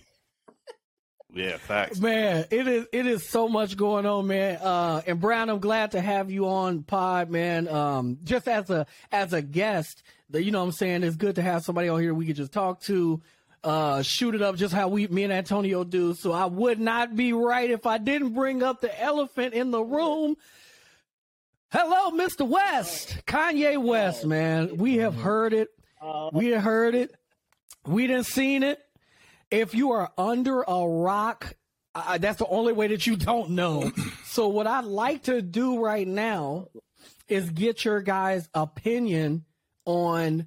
[1.36, 1.50] Y'all showing me.
[1.50, 2.00] Yeah, facts.
[2.00, 4.56] Man, it is it is so much going on, man.
[4.56, 7.68] Uh, and Brown, I'm glad to have you on Pod, man.
[7.68, 11.36] Um, just as a as a guest, the, you know, what I'm saying it's good
[11.36, 13.20] to have somebody on here we could just talk to,
[13.64, 16.14] uh, shoot it up, just how we, me and Antonio do.
[16.14, 19.82] So I would not be right if I didn't bring up the elephant in the
[19.82, 20.36] room.
[21.72, 22.46] Hello, Mr.
[22.48, 24.76] West, Kanye West, man.
[24.76, 25.68] We have heard it.
[26.00, 27.14] Uh, We have heard it.
[27.84, 28.80] We didn't seen it.
[29.50, 31.54] If you are under a rock,
[31.94, 33.90] uh, that's the only way that you don't know.
[34.24, 36.68] so what I'd like to do right now
[37.28, 39.44] is get your guys' opinion
[39.84, 40.46] on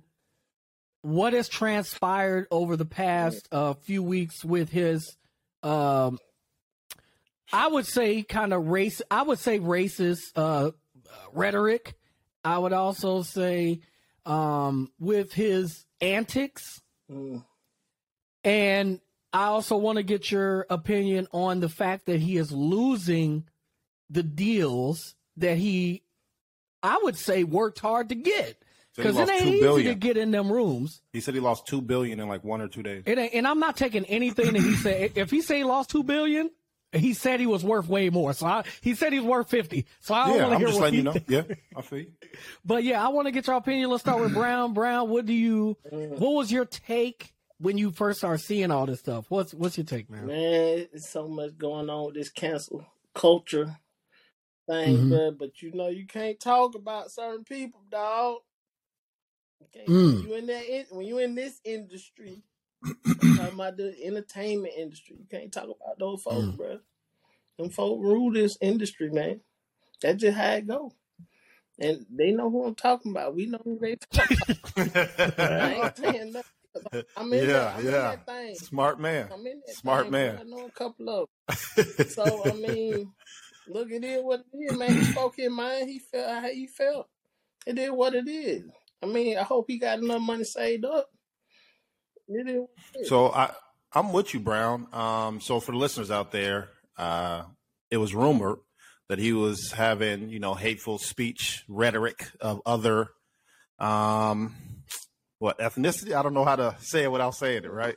[1.02, 5.16] what has transpired over the past uh, few weeks with his,
[5.64, 6.20] um,
[7.52, 9.02] I would say, kind of race.
[9.10, 10.72] I would say racist uh,
[11.34, 11.96] rhetoric.
[12.44, 13.82] I would also say
[14.26, 16.82] um, with his antics.
[17.10, 17.44] mm,
[18.44, 19.00] And
[19.34, 23.46] I also want to get your opinion on the fact that he is losing
[24.10, 26.04] the deals that he,
[26.82, 28.62] I would say, worked hard to get.
[28.96, 29.94] Because it ain't easy billion.
[29.94, 31.02] to get in them rooms.
[31.14, 33.04] He said he lost two billion in like one or two days.
[33.06, 35.12] It ain't, and I'm not taking anything that he said.
[35.16, 36.50] If he say he lost two billion,
[36.92, 38.34] he said he was worth way more.
[38.34, 39.86] So I, he said he's worth fifty.
[40.02, 41.16] So I don't Yeah, want to I'm hear just what you know.
[41.28, 41.44] Yeah,
[41.78, 42.12] I feel you.
[42.66, 43.90] But yeah, I want to get your opinion.
[43.90, 44.74] Let's start with Brown.
[44.74, 45.78] Brown, what do you?
[45.92, 49.26] What was your take when you first start seeing all this stuff?
[49.30, 50.28] What's what's your take, man?
[50.28, 53.78] man, it's so much going on with this cancel culture
[54.68, 55.10] thing, Mhm.
[55.10, 55.38] bruh.
[55.38, 58.38] But you know, you can't talk about certain people, dog.
[59.62, 60.24] You can't, Mm.
[60.24, 62.44] You in that in, when you in this industry,
[62.84, 65.18] I'm talking about the entertainment industry.
[65.20, 66.58] You can't talk about those folks, Mm.
[66.58, 66.80] bruh.
[67.58, 69.42] Them folk rule this industry, man.
[70.02, 70.94] That's just how it go.
[71.78, 73.36] And they know who I'm talking about.
[73.36, 74.78] We know who they talking about.
[75.40, 76.52] I ain't saying nothing.
[77.18, 77.92] I'm in Yeah, that, I'm in yeah.
[77.92, 78.56] that thing.
[78.56, 79.30] Smart man.
[79.34, 80.40] I'm in that Smart thing, man.
[80.40, 81.30] I know a couple of.
[82.10, 83.12] So I mean,
[83.68, 84.94] look, at it is what it is, man.
[84.94, 85.90] He spoke his mind.
[85.90, 87.08] He felt how he felt.
[87.66, 88.64] It is what it is.
[89.02, 91.08] I mean, I hope he got enough money saved up.
[92.28, 93.10] It is it is.
[93.10, 93.52] So I
[93.94, 94.88] I'm with you, Brown.
[94.94, 97.44] Um, so for the listeners out there, uh,
[97.90, 98.60] it was rumored
[99.08, 103.08] that he was having, you know, hateful speech rhetoric of other
[103.80, 104.54] um
[105.40, 106.14] what ethnicity?
[106.14, 107.96] I don't know how to say it without saying it, right?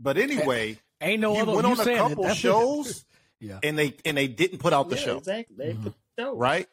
[0.00, 1.52] But anyway, Ain't no he other.
[1.52, 2.36] went on a couple it.
[2.36, 3.04] shows
[3.40, 3.58] Yeah.
[3.62, 5.18] and they and they didn't put out the yeah, show.
[5.18, 5.56] exactly.
[5.58, 5.82] They mm-hmm.
[5.84, 6.36] put the show.
[6.36, 6.66] right?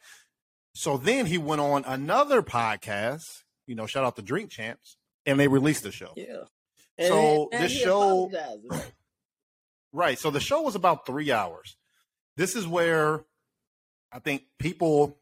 [0.73, 3.23] So then he went on another podcast,
[3.67, 6.11] you know, shout out to Drink Champs, and they released the show.
[6.15, 6.43] Yeah.
[7.07, 8.29] So then- this show-
[8.69, 8.91] right?
[9.93, 10.17] Right.
[10.17, 11.75] So the show was about three hours.
[12.37, 13.25] This is where
[14.09, 15.19] I think people,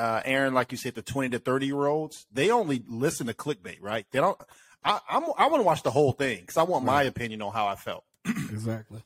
[0.00, 3.34] uh, Aaron, like you said, the 20 to 30 year olds, they only listen to
[3.34, 4.06] clickbait, right?
[4.10, 4.40] They don't.
[4.82, 7.52] I, I'm, I want to watch the whole thing because I want my opinion on
[7.52, 8.04] how I felt.
[8.50, 9.02] Exactly.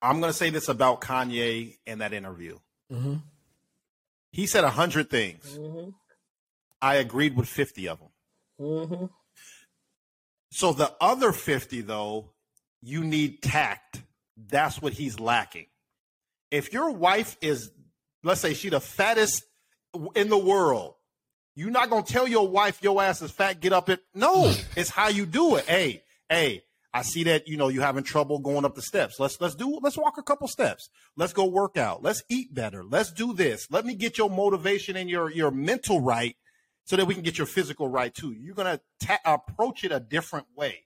[0.00, 2.58] I'm going to say this about Kanye in that interview.
[2.90, 3.14] hmm
[4.32, 5.56] He said a hundred things.
[5.56, 5.90] Mm-hmm.
[6.80, 8.08] I agreed with 50 of them.
[8.60, 9.04] Mm-hmm.
[10.50, 12.30] So the other 50, though,
[12.82, 14.02] you need tact.
[14.36, 15.66] That's what he's lacking.
[16.50, 17.70] If your wife is,
[18.24, 19.44] let's say, she the fattest
[20.14, 20.94] in the world,
[21.54, 23.60] you're not gonna tell your wife your ass is fat.
[23.60, 24.00] Get up it.
[24.14, 25.64] No, it's how you do it.
[25.66, 29.18] Hey, hey, I see that you know you're having trouble going up the steps.
[29.18, 30.88] Let's let's do let's walk a couple steps.
[31.16, 32.02] Let's go work out.
[32.02, 32.84] Let's eat better.
[32.84, 33.66] Let's do this.
[33.70, 36.36] Let me get your motivation and your your mental right
[36.84, 38.32] so that we can get your physical right too.
[38.32, 40.84] You're gonna ta- approach it a different way,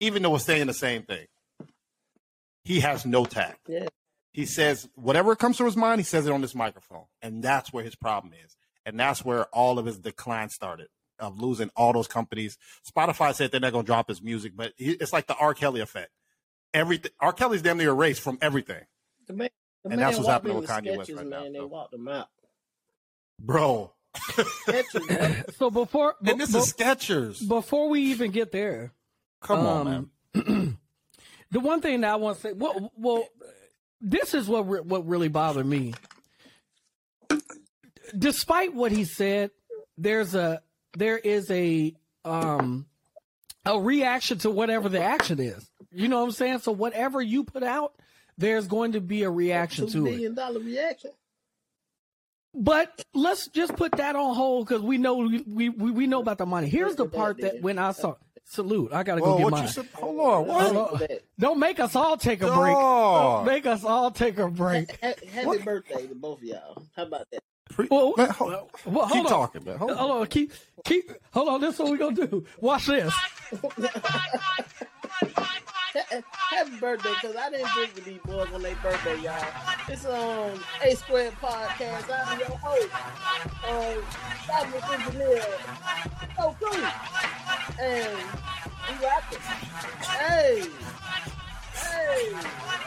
[0.00, 1.26] even though we're saying the same thing.
[2.64, 3.60] He has no tact.
[3.68, 3.88] Yeah.
[4.38, 7.72] He says whatever comes to his mind, he says it on this microphone, and that's
[7.72, 10.86] where his problem is, and that's where all of his decline started
[11.18, 12.56] of losing all those companies.
[12.88, 15.54] Spotify said they're not gonna drop his music, but he, it's like the R.
[15.54, 16.10] Kelly effect.
[16.72, 17.32] Everything R.
[17.32, 18.84] Kelly's damn near erased from everything,
[19.26, 19.48] The man,
[19.82, 21.50] the And man that's what's happening with the Kanye West sketches, right now.
[21.52, 22.28] They walked them out.
[23.40, 23.92] bro.
[24.16, 25.44] Sketches.
[25.56, 27.48] So before and this be- is Skechers.
[27.48, 28.92] before we even get there,
[29.42, 30.78] Come on, um, man.
[31.50, 33.24] the one thing that I want to say, well, well,
[34.00, 35.94] this is what re- what really bothered me.
[38.16, 39.50] Despite what he said,
[39.96, 40.62] there's a
[40.96, 42.86] there is a um
[43.64, 45.70] a reaction to whatever the action is.
[45.92, 46.58] You know what I'm saying?
[46.60, 47.94] So whatever you put out,
[48.38, 50.10] there's going to be a reaction Two to it.
[50.10, 51.10] billion dollar reaction.
[52.54, 56.38] But let's just put that on hold because we know we, we we know about
[56.38, 56.68] the money.
[56.68, 58.14] Here's the part that when I saw
[58.48, 59.62] salute, I gotta go Whoa, get what mine.
[59.62, 59.86] you said?
[59.94, 60.46] Hold on.
[60.46, 60.74] What?
[60.74, 61.08] Hold on.
[61.38, 62.74] Don't make us all take a break.
[62.74, 64.90] Don't make us all take a break.
[65.02, 65.64] ha- Happy What?
[65.64, 66.82] birthday to both of y'all.
[66.96, 67.40] How about that?
[67.70, 68.50] Pre- Well, man, hold,
[68.86, 69.30] well, hold keep on.
[69.30, 69.76] talking, man.
[69.76, 69.96] Hold on.
[69.98, 70.52] Hold on, keep
[70.84, 71.60] keep hold on.
[71.60, 72.44] This is what we gonna do.
[72.60, 73.14] Watch this.
[76.50, 79.42] Happy birthday, because I didn't drink with these boys on their birthday, y'all.
[79.88, 82.04] It's um A Squared Podcast.
[82.26, 82.88] I'm your host,
[83.68, 84.04] um,
[84.46, 85.42] Dominic Engineer,
[86.36, 86.82] so cool,
[87.80, 88.18] and
[88.88, 89.38] we rocking.
[90.08, 90.64] Hey,
[91.74, 92.32] hey,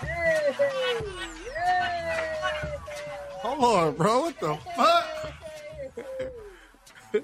[0.02, 1.00] hey, hey.
[3.41, 4.20] Hold on, bro.
[4.22, 5.06] What the fuck?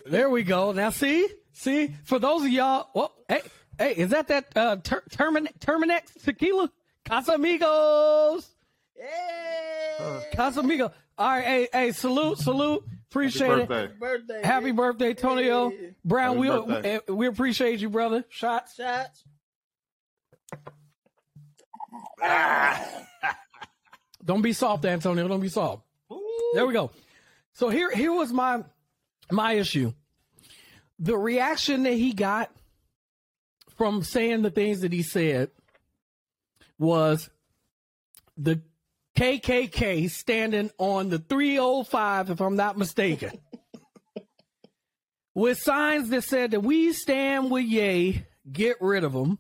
[0.06, 0.72] There we go.
[0.74, 2.90] Now see, see for those of y'all.
[2.94, 3.42] Well, hey,
[3.78, 6.70] hey, is that that uh, ter- Termin- Terminex tequila?
[7.06, 8.46] Casamigos,
[8.96, 10.92] Hey, Casamigos.
[11.18, 12.84] All right, hey, hey, salute, salute.
[13.10, 13.68] Appreciate it.
[13.70, 13.94] birthday.
[14.00, 14.42] birthday.
[14.44, 15.96] Happy birthday, Tonio Hey.
[16.04, 16.36] Brown.
[16.38, 17.00] Happy We birthday.
[17.08, 18.26] we we appreciate you, brother.
[18.30, 18.76] Shots.
[18.76, 19.24] Shots.
[24.26, 25.28] Don't be soft, Antonio.
[25.28, 25.84] Don't be soft.
[26.54, 26.92] There we go.
[27.54, 28.64] So here, here was my
[29.32, 29.94] my issue.
[31.00, 32.52] The reaction that he got
[33.78, 35.52] from saying the things that he said
[36.80, 37.30] was
[38.38, 38.62] the
[39.18, 43.32] KKK standing on the 305, if I'm not mistaken,
[45.34, 49.38] with signs that said that we stand with Ye, get rid of him,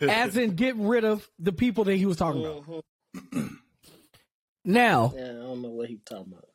[0.00, 2.84] as in get rid of the people that he was talking about.
[3.16, 3.50] Mhm.
[4.68, 6.48] Now, Yeah, I don't know what he talking about.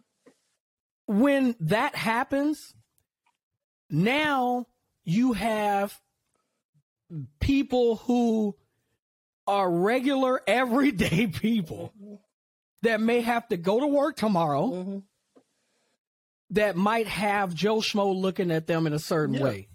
[1.07, 2.73] when that happens,
[3.89, 4.65] now
[5.05, 5.97] you have
[7.39, 8.55] people who
[9.51, 11.93] are regular, everyday people
[12.81, 14.97] that may have to go to work tomorrow Mm-hmm.
[16.51, 19.43] that might have Joe Schmo looking at them in a certain Yeah.
[19.43, 19.67] way.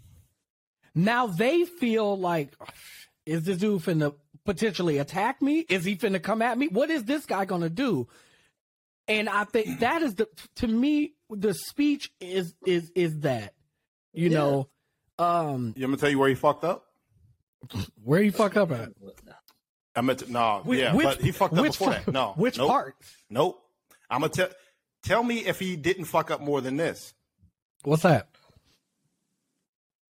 [0.95, 2.55] Now they feel like,
[3.27, 5.61] is this dude finna potentially attack me?
[5.69, 6.69] Is he finna come at me?
[6.69, 8.09] What is this guy gonna do?
[9.09, 13.55] And I think that is the to me the speech is is is that
[14.15, 14.39] you Yeah.
[14.39, 14.69] know
[15.19, 16.87] um You want me to tell you where he fucked up?
[18.05, 18.91] where you fucked up at
[19.97, 22.13] I meant to, no, Whi- yeah, which- but he fucked up before part- that.
[22.13, 22.97] No, which nope, part
[23.31, 23.61] Nope.
[24.11, 24.49] I'm gonna tell.
[25.03, 27.15] Tell me if he didn't fuck up more than this
[27.85, 28.29] what's that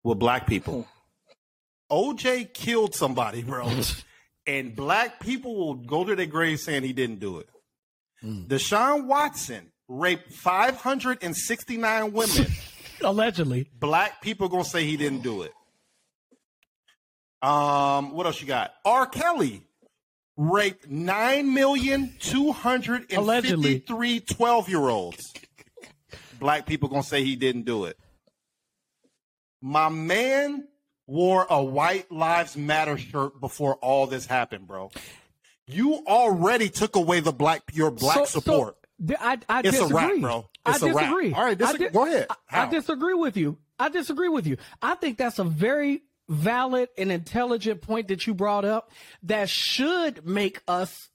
[0.03, 0.87] with black people.
[1.91, 3.69] OJ killed somebody, bro,
[4.47, 7.49] and black people will go to their grave saying he didn't do it.
[8.23, 8.47] Mm.
[8.47, 12.47] Deshaun Watson raped 569 women.
[13.03, 15.51] allegedly black people gonna say he didn't do it.
[17.41, 18.73] Um, what else you got?
[18.85, 19.05] R.
[19.05, 19.61] Kelly
[20.37, 25.33] raped nine million two hundred and fifty-three 12 year olds.
[26.39, 27.97] Black people gonna say he didn't do it.
[29.61, 30.67] My man
[31.07, 34.91] wore a White Lives Matter shirt before all this happened, bro.
[35.67, 38.75] You already took away the black your black So- so support.
[39.03, 39.93] di- I, I It's a disagree.
[39.95, 40.49] wrap, bro.
[40.65, 41.03] It's I a wrap.
[41.05, 41.33] disagree.
[41.33, 42.27] All right, I dis- go ahead.
[42.47, 42.63] How?
[42.63, 43.57] I disagree with you.
[43.79, 44.57] I disagree with you.
[44.81, 48.91] I think that's a very valid and intelligent point that you brought up
[49.23, 51.09] that should make us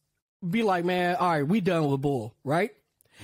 [0.49, 2.71] be like, man, all right, we done with bull, right?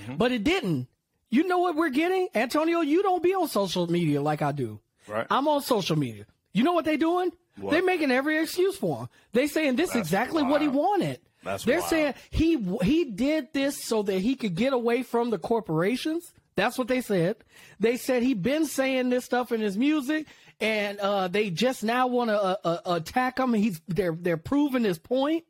[0.03, 0.15] Mm-hmm.
[0.17, 0.87] But it didn't.
[1.29, 2.27] You know what we're getting?
[2.35, 4.79] Antonio, you don't be on social media like I do.
[5.07, 5.25] Right.
[5.29, 6.25] I'm on social media.
[6.53, 7.31] You know what they doing?
[7.59, 7.71] What?
[7.71, 9.09] They're making every excuse for him.
[9.33, 11.19] They saying this is That's exactly what he wanted.
[11.43, 11.89] That's They're wild.
[11.89, 16.33] saying he he did this so that he could get away from the corporations.
[16.55, 17.37] That's what they said.
[17.79, 20.27] They said he been saying this stuff in his music,
[20.59, 23.53] and uh, they just now want to uh, uh, attack him.
[23.53, 25.43] He's they're they're proving his point.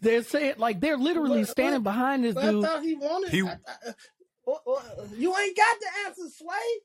[0.00, 2.64] They're saying like they're literally But- standing but- behind this But I dude.
[2.64, 3.30] thought he wanted.
[3.30, 3.92] He- I- I-
[4.48, 4.80] uh, uh,
[5.16, 6.80] you ain't got the answer, Sway.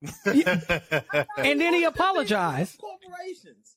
[1.38, 2.78] and then he apologized.
[2.78, 3.76] Corporations.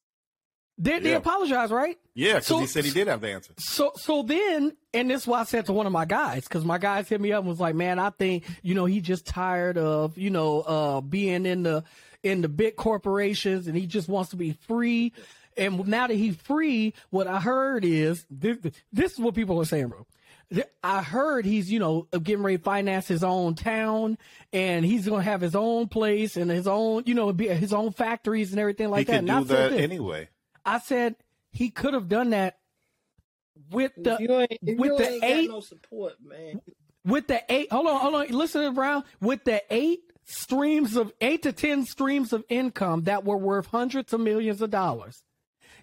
[0.78, 1.18] They, they Yeah.
[1.18, 1.98] apologized, right?
[2.16, 3.54] yeah, because So- he said he did have the answer.
[3.60, 6.66] So so then, and this is why I said to one of my guys, because
[6.66, 9.26] my guys hit me up and was like, "Man, I think you know he just
[9.28, 11.84] tired of you know uh, being in the
[12.24, 15.14] in the big corporations, and he just wants to be free."
[15.58, 18.58] And now that he's free, what I heard is this,
[18.94, 20.08] this is what people are saying, bro.
[20.84, 24.18] I heard he's, you know, getting ready to finance his own town
[24.52, 27.72] and he's going to have his own place and his own, you know, be- his
[27.74, 29.20] own factories and everything like he that.
[29.22, 29.80] could And do that this.
[29.82, 30.28] anyway.
[30.66, 31.16] I said
[31.52, 32.58] he could have done that
[33.72, 36.60] with the you ain't, with you the ain't eight- got no support, man.
[37.06, 41.44] with the eight hold on hold on listen brown with the eight streams of eight
[41.44, 45.24] to ten streams of income that were worth hundreds of millions of dollars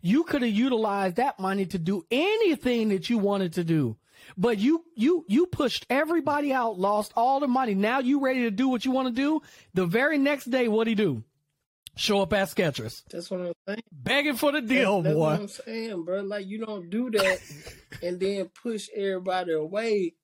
[0.00, 3.96] you could have utilized that money to do anything that you wanted to do
[4.36, 8.50] but you you you pushed everybody out lost all the money now you ready to
[8.50, 9.40] do what you want to do
[9.74, 11.22] the very next day what would he do
[11.96, 13.82] show up at Skechers That's what I'm saying.
[13.90, 16.20] begging for the deal That's what boy I'm saying, bro.
[16.22, 17.40] Like you don't do that
[18.04, 20.14] and then push everybody away.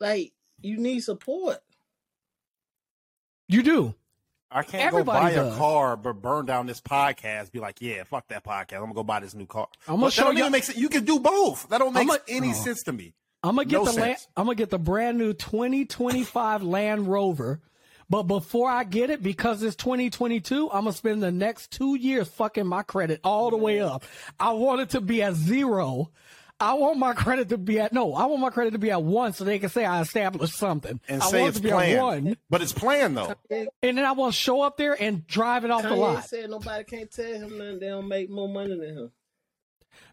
[0.00, 1.58] Like you need support.
[3.48, 3.94] You do
[4.50, 5.54] I can't Everybody go buy does.
[5.54, 7.52] a car but burn down this podcast.
[7.52, 8.76] Be like, yeah, fuck that podcast.
[8.76, 9.68] I'm gonna go buy this new car.
[9.86, 10.74] I'm gonna But show don't you- even make.
[10.74, 11.68] You can do both.
[11.68, 12.54] That don't make I'ma- any oh.
[12.54, 13.12] sense to me.
[13.42, 14.28] I'm gonna get No the land, sense.
[14.36, 17.60] I'm gonna get the brand new 2025 Land Rover.
[18.10, 22.26] But before I get it, because it's 2022, I'm gonna spend the next two years
[22.28, 24.02] fucking my credit all the way up.
[24.40, 26.10] I want it to be at zero.
[26.60, 28.14] I want my credit to be at no.
[28.14, 31.00] I want my credit to be at one, so they can say I established something.
[31.08, 32.24] And I say want it's it to be at planned.
[32.26, 33.34] one, But it's planned though.
[33.50, 35.98] And and then I want to show up there and drive it off the Kanye
[35.98, 36.24] lot.
[36.24, 37.78] said nobody can't tell him nothing.
[37.78, 39.12] They don't make more money than him.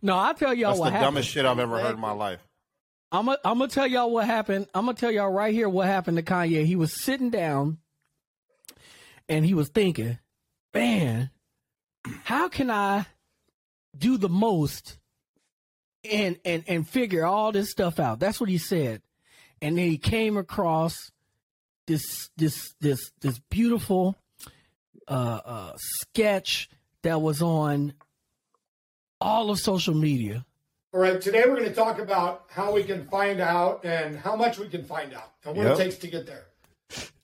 [0.02, 1.04] No, I'll tell y'all That's the happened.
[1.04, 2.40] dumbest shit I've ever heard in my life.
[3.12, 4.68] I'm gonna I'm gonna tell y'all what happened.
[4.76, 6.66] I'm gonna tell y'all right here what happened to Kanye.
[6.66, 7.80] He was sitting down
[9.28, 10.20] and he was thinking,
[10.74, 11.32] man,
[12.24, 13.08] how can I
[13.98, 14.98] do the most
[16.12, 18.20] and and and figure all this stuff out?
[18.20, 19.02] That's what he said.
[19.62, 21.12] And then he came across
[21.88, 24.16] this this this this beautiful
[25.08, 26.70] uh uh sketch
[27.04, 27.94] that was on
[29.22, 30.46] all of social media.
[30.94, 34.36] All right, today we're going to talk about how we can find out and how
[34.36, 35.74] much we can find out and what Yep.
[35.80, 36.46] it takes to get there.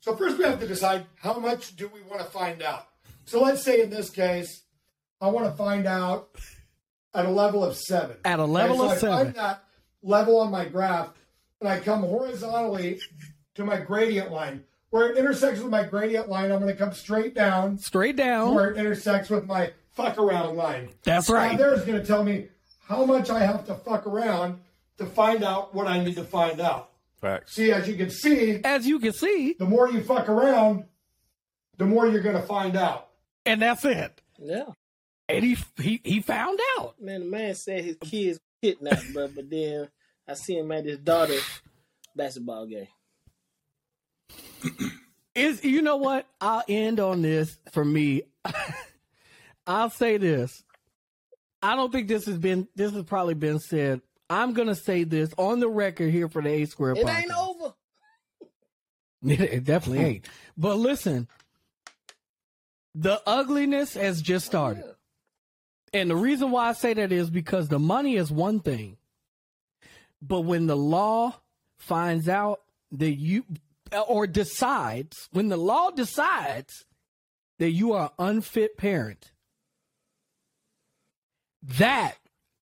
[0.02, 2.88] So first we have to decide how much do we want to find out.
[3.26, 4.64] So let's say in this case,
[5.22, 6.30] I want to find out
[7.14, 8.18] at a level of seven.
[8.26, 9.18] At a level so of I seven.
[9.26, 9.64] find that
[10.04, 11.10] level on my graph,
[11.60, 13.00] and I come horizontally
[13.56, 14.64] to my gradient line.
[14.90, 18.54] Where it intersects with my gradient line, I'm going to come straight down Straight down.
[18.54, 20.90] where it intersects with my fuck around line.
[21.04, 21.58] That's Now right.
[21.58, 22.48] there's going to tell me
[22.90, 24.60] how much I have to fuck around
[24.98, 26.90] to find out what I need to find out.
[27.22, 27.54] Facts.
[27.56, 30.84] See, as you can see, As you can see, the more you fuck around,
[31.78, 33.10] the more you're going to find out.
[33.46, 34.22] and that's it.
[34.40, 34.66] Yeah.
[35.36, 36.96] And he he he found out.
[37.02, 39.28] Man, the man said his kids kidnapped, bro.
[39.28, 39.88] But then
[40.28, 41.44] I see him at his daughter's
[42.16, 42.88] basketball game.
[45.34, 46.26] Is you know what?
[46.40, 48.24] I'll end on this for me.
[49.68, 50.64] I'll say this.
[51.64, 54.02] I don't think this has been this has probably been said.
[54.30, 57.18] I'm gonna say this on the record here for the A Squared podcast.
[57.18, 57.74] ain't over.
[59.44, 60.30] it definitely ain't.
[60.58, 61.28] But listen,
[62.96, 64.84] the ugliness has just started.
[65.94, 68.98] And the reason why I say that is because the money is one thing.
[70.22, 71.36] But when the law
[71.78, 72.62] finds out
[72.94, 73.44] that you
[74.08, 76.86] or decides, when the law decides
[77.60, 79.32] that you are an unfit parent,
[81.64, 82.16] that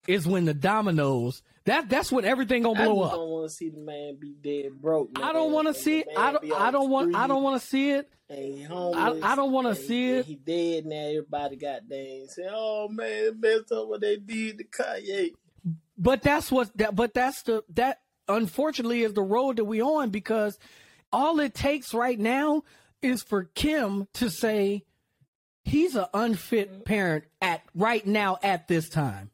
[0.06, 3.12] is when the dominoes that that's when everything gonna blow up.
[3.12, 5.18] I don't want to see the man be dead broke.
[5.20, 6.16] I don't want to see the it.
[6.16, 6.52] man I don't.
[6.52, 7.16] I don't want.
[7.16, 8.08] I don't want to see it.
[8.30, 9.22] Homeless.
[9.22, 10.26] I don't wanna see he- it.
[10.26, 10.96] He dead now.
[10.96, 12.26] Everybody got dang.
[12.28, 15.32] Say, oh man, messed up what they did to Kanye.
[15.96, 20.10] But that's what that but that's the that unfortunately is the road that we on
[20.10, 20.58] because
[21.12, 22.64] all it takes right now
[23.00, 24.84] is for Kim to say
[25.62, 29.30] he's an unfit parent at right now at this time.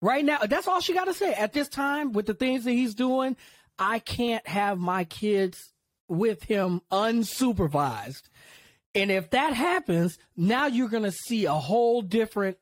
[0.00, 1.32] Right now, that's all she got to say.
[1.32, 3.36] At this time, with the things that he's doing,
[3.78, 5.73] I can't have my kids
[6.08, 8.22] with him unsupervised.
[8.94, 12.58] And if that happens, now you're going to see a whole different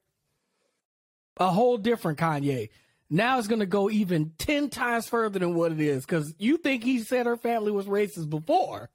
[1.39, 2.69] a whole different Kanye.
[3.09, 6.57] Now it's going to go even 10 times further than what it is because you
[6.57, 8.91] think he said her family was racist before.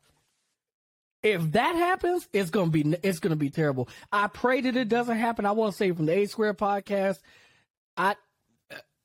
[1.23, 3.89] If that happens, it's to be it's to be terrible.
[4.12, 5.45] I pray that it doesn't happen.
[5.45, 7.17] I want to say from the A Squared podcast,
[7.95, 8.15] I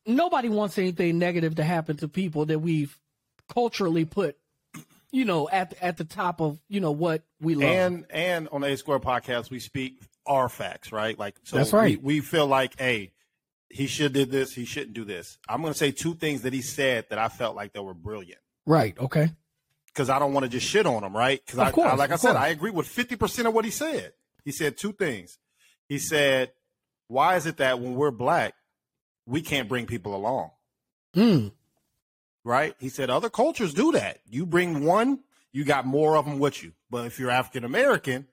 [0.06, 2.96] nobody wants anything negative to happen to people that we've
[3.48, 4.36] culturally put,
[5.12, 7.68] you know, at at the top of you know what we love.
[7.68, 11.16] And and on the A Squared podcast, we speak our facts, right?
[11.18, 12.02] Like so That's right.
[12.02, 13.12] We, we feel like, hey,
[13.68, 15.38] he should did this, he shouldn't do this.
[15.48, 18.40] I'm gonna say two things that he said that I felt like that were brilliant.
[18.66, 18.98] right?
[18.98, 19.30] Okay.
[19.86, 21.38] Because I don't want to just shit on him, right?
[21.44, 22.34] Because I, course, I, like I of said.
[22.34, 24.14] I agree with 50% of what he said.
[24.42, 25.38] He said two things.
[25.86, 26.52] He said,
[27.08, 28.54] Why is it that when we're black,
[29.26, 30.50] we can't bring people along?
[31.12, 31.48] Hmm.
[32.44, 32.74] Right?
[32.78, 34.18] He said other cultures do that.
[34.28, 35.20] You bring one,
[35.52, 36.72] you got more of them with you.
[36.90, 38.26] But if you're African American,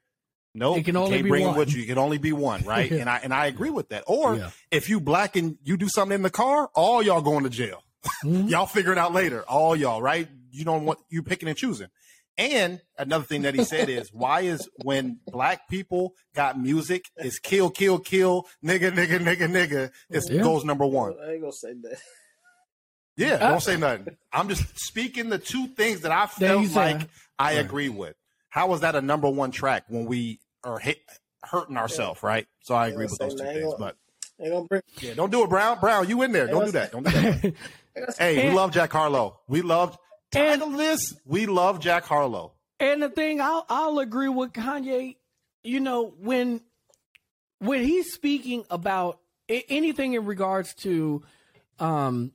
[0.55, 1.51] No, you can only can't bring one.
[1.53, 1.82] them with you.
[1.82, 2.91] You can only be one, right?
[2.91, 4.03] And I and I agree with that.
[4.07, 4.49] Or Yeah.
[4.72, 7.84] if you black and you do something in the car, all y'all going to jail.
[8.24, 8.47] Mm-hmm.
[8.49, 9.43] y'all figure it out later.
[9.47, 10.28] All y'all, right?
[10.51, 11.88] You don't want you picking and choosing.
[12.38, 17.38] And another thing that he said is, why is when black people got music, is
[17.38, 20.41] kill, kill, kill, nigga, nigga, nigga, nigga, it Yeah.
[20.41, 21.16] goes number one.
[21.22, 21.97] I ain't gonna say that.
[23.20, 24.15] Yeah, Uh, don't say nothing.
[24.32, 27.09] I'm just speaking the two things that I There felt like it.
[27.38, 28.15] I agree with.
[28.49, 30.99] How was that a number one track when we are hit,
[31.43, 32.47] hurting ourselves, right?
[32.61, 33.53] So I agree with those two that.
[33.55, 33.74] things.
[33.78, 33.95] But
[34.41, 34.82] gonna bring.
[35.01, 35.80] yeah, don't do it, Brown.
[35.80, 36.47] Brown, you in there?
[36.47, 36.91] Don't do that.
[36.93, 37.53] Don't do that.
[38.17, 39.39] hey, we love Jack Harlow.
[39.47, 39.99] We loved.
[40.34, 41.13] And- Title this.
[41.26, 42.53] We love Jack Harlow.
[42.80, 45.17] And the thing, I'll I'll agree with Kanye.
[45.63, 46.61] You know, when
[47.59, 51.22] when he's speaking about anything in regards to
[51.80, 52.32] um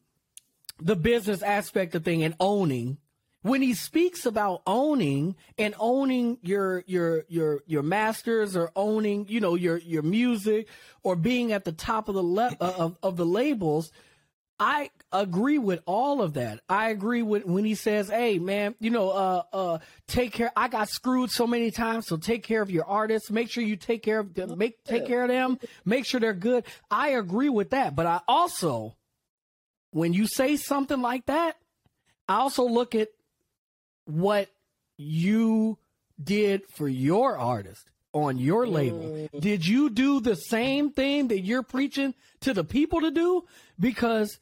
[0.81, 2.99] the business aspect of thing and owning,
[3.43, 9.39] when he speaks about owning and owning your your your your masters or owning, you
[9.39, 10.67] know, your your music
[11.03, 13.93] or being at the top of the le- uh, of of the labels,
[14.59, 16.61] I agree with all of that.
[16.71, 20.51] I agree with when he says, "Hey, man, you know, uh, uh, take care.
[20.57, 23.31] I got screwed so many times, so take care of your artists.
[23.31, 24.57] Make sure you take care of them.
[24.57, 25.59] Make take care of them.
[25.85, 28.97] Make sure they're good." I agree with that, but I also,
[29.95, 31.57] when you say something like that,
[32.29, 33.11] I also look at
[34.07, 34.49] what
[34.97, 35.79] you
[36.23, 39.29] did for your artist on your label.
[39.39, 43.45] Did you do the same thing that you're preaching to the people to do?
[43.79, 44.41] Because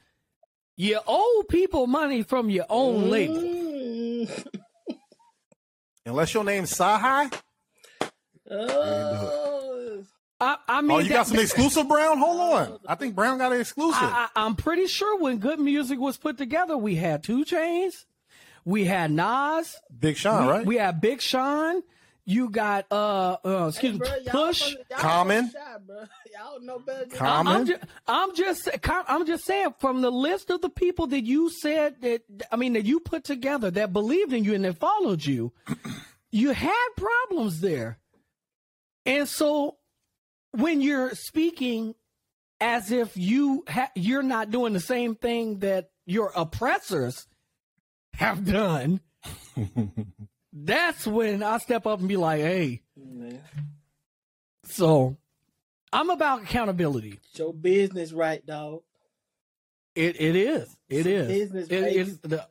[0.77, 3.37] you owe people money from your own label.
[3.37, 4.47] Mm.
[6.07, 7.31] Unless your name's Sahai.
[8.51, 9.52] Oh,
[10.43, 12.18] I, I mean, Oh, you that- got some exclusive, Brown?
[12.18, 12.78] Hold on.
[12.86, 14.03] I think Brown got an exclusive.
[14.03, 18.05] I, I, I'm pretty sure when good music was put together, we had 2 Chainz,
[18.64, 20.66] we had Nas, Big Sean, right?
[20.66, 21.82] we had Big Sean.
[22.24, 24.74] You got uh, uh excuse hey, me, bro, y'all Push.
[24.74, 25.51] from Common.
[25.51, 27.66] from the shop, know better than I'm Common?
[27.66, 28.68] just, I'm just,
[29.09, 32.22] I'm just saying from the list of the people that you said that,
[32.53, 35.53] I mean, that you put together that believed in you and that followed you,
[36.30, 37.99] you had problems there.
[39.05, 39.78] And so
[40.53, 41.95] when you're speaking
[42.61, 47.27] as if you ha- you're not doing the same thing that your oppressors
[48.15, 49.01] have done,
[50.53, 53.41] that's when I step up and be like, hey, Man,
[54.65, 55.17] so
[55.93, 57.11] I'm about accountability.
[57.11, 58.83] get your business right, dog.
[59.95, 60.75] It it is.
[60.89, 61.27] It is.
[61.29, 62.23] Business It based.
[62.23, 62.47] the,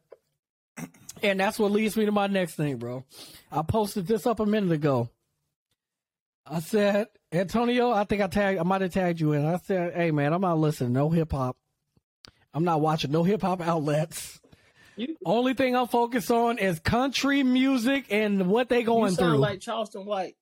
[1.23, 3.03] and that's what leads me to my next thing, bro.
[3.51, 5.09] I posted this up a minute ago.
[6.45, 9.45] I said, Antonio, I think I tagged I might have tagged you in.
[9.45, 11.57] I said, Hey man, I'm not listening to no hip hop.
[12.53, 14.39] I'm not watching no hip hop outlets.
[14.97, 19.31] You, Only thing I'm focused on is country music and what they you going sound
[19.31, 19.37] through.
[19.37, 20.35] like Charleston White.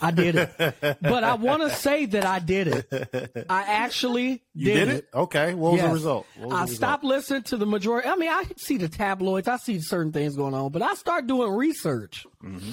[0.00, 0.52] I did it.
[1.02, 3.46] but I want to say that I did it.
[3.50, 5.08] I actually you did it?
[5.12, 5.54] Okay.
[5.54, 6.26] What was the result?
[6.38, 6.70] Was I the result?
[6.70, 8.08] stopped listening to the majority.
[8.08, 11.26] I mean, I see the tabloids, I see certain things going on, but I start
[11.26, 12.26] doing research.
[12.44, 12.70] Mm-hmm.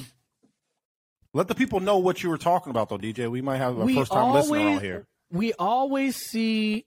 [1.33, 3.29] Let the people know what you were talking about, though, DJ.
[3.29, 5.07] We might have a we first time listener always on here.
[5.31, 6.85] we always see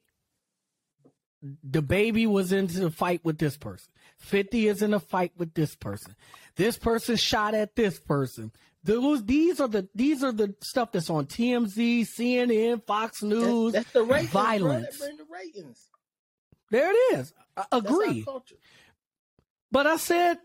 [1.62, 3.88] the baby was into the fight with this person.
[4.18, 6.14] Fifty is in a fight with this person.
[6.56, 8.52] This person shot at this person.
[8.82, 13.72] Those these are the these are the stuff that's on TMZ, CNN, Fox That- News.
[13.74, 14.30] that's the ratings.
[14.30, 14.98] violence.
[14.98, 15.06] Bro.
[15.06, 15.88] Bring the ratings.
[16.70, 17.32] there it is.
[17.56, 18.24] I That's our agree.
[19.72, 20.38] But I said,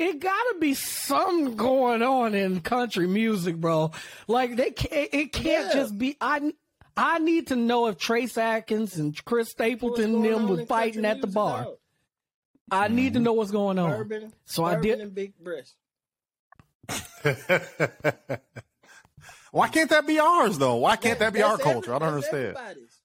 [0.00, 3.92] it gotta be something going on in country music, bro.
[4.26, 5.72] Like they can't, it can't Yeah.
[5.74, 6.16] just be.
[6.20, 6.52] I
[6.96, 11.04] I need to know if Trace Atkins and Chris Stapleton and them on was fighting
[11.04, 11.64] at the bar.
[11.64, 11.76] dog?
[12.72, 13.90] I need to know what's going on.
[13.90, 15.74] Bourbon, So I did- and big breast.
[19.52, 20.76] Why can't that be ours, though?
[20.76, 21.92] Why can't that be our That's culture?
[21.94, 22.56] I don't understand.
[22.56, 22.96] Everybody's.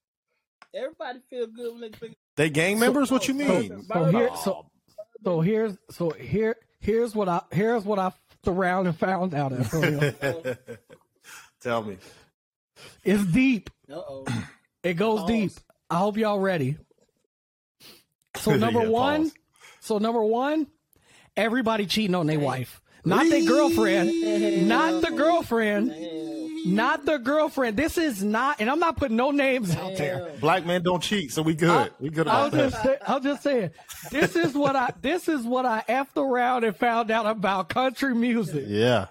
[0.74, 2.16] Everybody feel good when they drink.
[2.36, 3.10] They gang members?
[3.10, 3.82] What you mean?
[3.92, 4.66] So here, so
[5.24, 9.52] so here's so here here's what I here's what I f- around and found out.
[9.52, 10.14] Antonio.
[11.60, 11.96] Tell me.
[13.04, 13.70] it's deep.
[13.90, 14.24] Uh oh.
[14.82, 15.28] It goes Pause.
[15.30, 15.52] deep.
[15.90, 16.76] I hope y'all ready.
[18.36, 19.34] So number Yeah, one, pause.
[19.80, 20.66] so number one,
[21.36, 25.88] everybody cheating on their wife, not their girlfriend, not the girlfriend,
[26.74, 27.76] not the girlfriend.
[27.76, 30.30] This is not, and I'm not putting no names out there.
[30.40, 31.92] Black men don't cheat, so we good.
[32.00, 33.70] we good I'll about just, say, I'll just say,
[34.10, 38.14] this is what I, this is what I effed around and found out about country
[38.14, 38.64] music.
[38.66, 39.06] Yeah.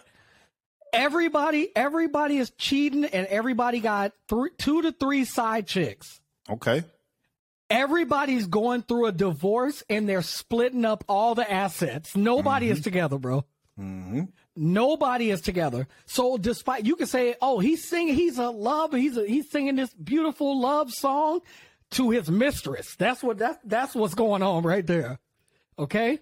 [0.94, 6.22] Everybody, everybody is cheating, and everybody got three, two to three side chicks.
[6.50, 6.84] Okay.
[7.70, 12.16] everybody's going through a divorce and they're splitting up all the assets.
[12.16, 12.74] Nobody Mm-hmm.
[12.78, 13.44] is together, bro.
[13.80, 14.22] Mm-hmm.
[14.56, 15.88] Nobody is together.
[16.06, 19.76] So despite you can say, oh, he's singing, he's a love, he's a, he's singing
[19.76, 21.42] this beautiful love song
[21.92, 22.96] to his mistress.
[22.96, 25.20] That's what that that's what's going on right there.
[25.78, 26.20] Okay.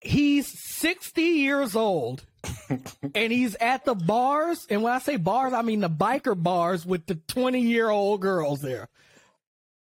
[0.00, 2.24] He's 60 years old
[3.14, 4.66] and he's at the bars.
[4.70, 8.20] And when I say bars, I mean the biker bars with the 20 year old
[8.20, 8.88] girls there.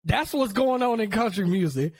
[0.05, 1.93] That's what's going on in country music.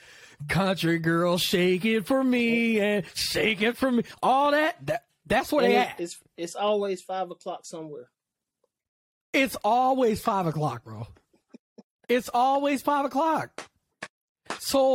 [0.48, 4.02] Country girl, shake it for me and shake it for me.
[4.22, 6.00] All that, that that's And they it- at.
[6.00, 8.10] it's it's always five o'clock somewhere.
[9.32, 11.06] It's always five o'clock, bro.
[12.08, 13.68] It's always five o'clock.
[14.58, 14.94] So,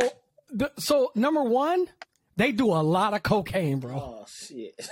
[0.50, 1.88] the, so number one,
[2.36, 3.94] they do a lot of cocaine, bro.
[3.96, 4.74] Oh shit.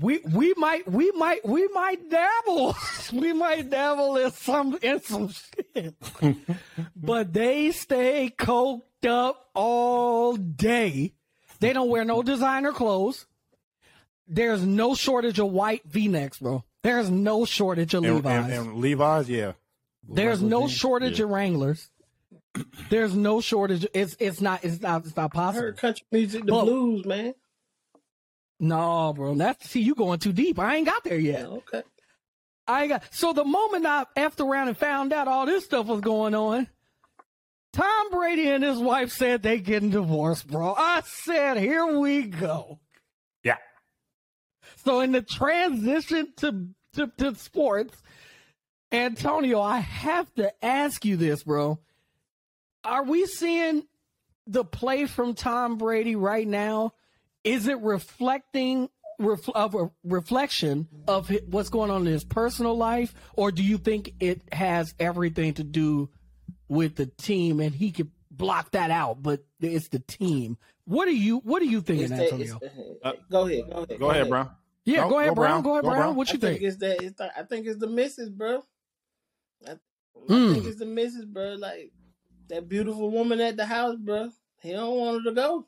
[0.00, 2.76] We we might we might we might dabble.
[3.12, 5.94] we might dabble in some in some shit.
[6.96, 11.14] but they stay coked up all day.
[11.58, 13.26] They don't wear no designer clothes.
[14.28, 16.64] There's no shortage of white V-necks, bro.
[16.82, 18.44] There's no shortage of And, Levi's.
[18.44, 19.52] and, and Levi's, yeah.
[20.08, 21.24] There's no shortage Yeah.
[21.24, 21.90] of Wranglers.
[22.88, 23.86] There's no shortage.
[23.92, 25.62] It's it's not it's not it's not I possible.
[25.66, 27.34] heard country music, the Well- blues, man.
[28.60, 29.34] No, bro.
[29.34, 30.58] That's see you going too deep.
[30.58, 31.46] I ain't got there yet.
[31.46, 31.82] Oh, okay.
[32.68, 36.02] I got so the moment I effed around and found out all this stuff was
[36.02, 36.68] going on,
[37.72, 40.74] Tom Brady and his wife said they getting divorced, bro.
[40.76, 42.80] I said, here we go.
[43.42, 43.56] Yeah.
[44.84, 47.96] So in the transition to to, to sports,
[48.92, 51.78] Antonio, I have to ask you this, bro.
[52.84, 53.84] Are we seeing
[54.46, 56.92] the play from Tom Brady right now?
[57.44, 58.88] Is it reflecting
[59.18, 63.78] ref, of a reflection of what's going on in his personal life, or do you
[63.78, 66.10] think it has everything to do
[66.68, 69.22] with the team and he could block that out?
[69.22, 70.58] But it's the team.
[70.84, 72.60] What are you What are you thinking, that, Antonio?
[73.02, 73.64] Uh, go ahead.
[73.70, 73.98] Go ahead.
[74.00, 74.50] Go ahead, Brown.
[74.84, 75.50] yeah, go- go ahead, go Brown.
[75.50, 75.62] Brown.
[75.62, 76.00] Go ahead, Go Brown.
[76.02, 76.16] Brown.
[76.16, 76.68] What I you think think?
[76.68, 77.02] it's that.
[77.02, 78.62] It's the, I think it's the missus, bro.
[79.66, 79.76] I, I
[80.28, 80.52] Mm.
[80.52, 81.54] think it's the missus, bro.
[81.54, 81.92] Like
[82.48, 84.30] that beautiful woman at the house, bro.
[84.60, 85.66] He don't want her to go.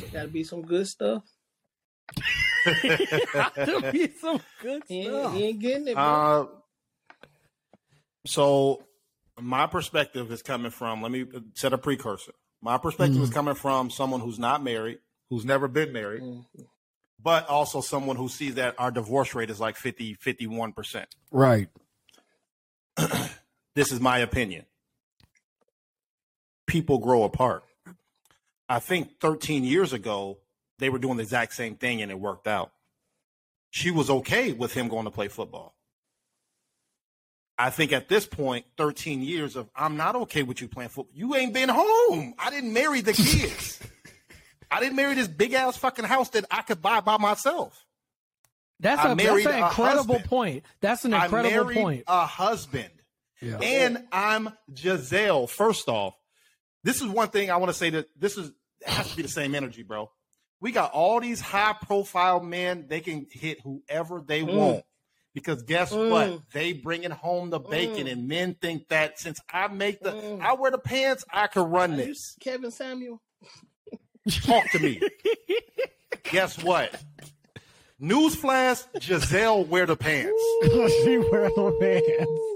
[0.00, 1.22] There gotta be some good stuff.
[2.66, 5.34] to be some good He ain't, stuff.
[5.34, 6.02] he ain't getting it, bro.
[6.04, 6.46] Uh,
[8.26, 8.82] so
[9.40, 11.02] my perspective is coming from.
[11.02, 12.32] Let me set a precursor.
[12.62, 14.98] My perspective is coming from someone who's not married,
[15.30, 16.44] who's never been married, Mhm.
[17.22, 21.08] but also someone who sees that our divorce rate is like 50, 51 percent.
[21.30, 21.68] Right.
[23.74, 24.64] This is my opinion.
[26.66, 27.62] People grow apart.
[28.68, 30.38] I think 13 years ago,
[30.78, 32.72] they were doing the exact same thing and it worked out.
[33.70, 35.74] She was okay with him going to play football.
[37.58, 41.14] I think at this point, 13 years of I'm not okay with you playing football.
[41.14, 42.34] You ain't been home.
[42.38, 43.80] I didn't marry the kids.
[44.70, 47.86] I didn't marry this big ass fucking house that I could buy by myself.
[48.78, 50.24] That's, I a, that's an incredible husband.
[50.24, 50.64] point.
[50.80, 52.04] That's an incredible I incredible married point.
[52.08, 52.90] a husband.
[53.40, 53.58] Yeah.
[53.58, 55.46] And I'm Gisele.
[55.46, 56.14] First off,
[56.86, 58.52] this is one thing I want to say that this is
[58.84, 60.08] has to be the same energy, bro.
[60.60, 62.86] We got all these high profile men.
[62.88, 64.54] They can hit whoever they Mm.
[64.54, 64.84] want.
[65.34, 66.10] Because guess Mm.
[66.10, 66.40] what?
[66.52, 68.12] They bringing home the bacon, Mm.
[68.12, 70.40] and men think that since I make the, Mm.
[70.40, 72.36] I wear the pants, I can run Are you this.
[72.40, 73.20] Kevin Samuel.
[74.44, 75.00] Talk to me.
[76.30, 77.02] guess what?
[78.00, 80.42] Newsflash: Gisele wear the pants.
[81.04, 82.55] she wear the pants.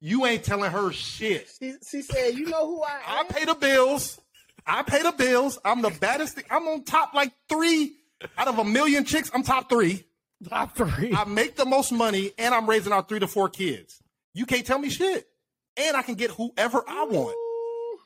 [0.00, 1.48] You ain't telling her shit.
[1.58, 3.26] She, she said, "You know who I am?
[3.26, 4.20] I pay the bills.
[4.66, 5.58] I pay the bills.
[5.64, 6.34] I'm the baddest.
[6.34, 6.44] Thing.
[6.50, 7.92] I'm on top like three
[8.36, 9.30] out of a million chicks.
[9.34, 10.04] I'm top three.
[10.48, 11.12] Top three.
[11.14, 14.00] I make the most money, and I'm raising our three to four kids.
[14.34, 15.26] You can't tell me shit.
[15.76, 17.36] And I can get whoever I want.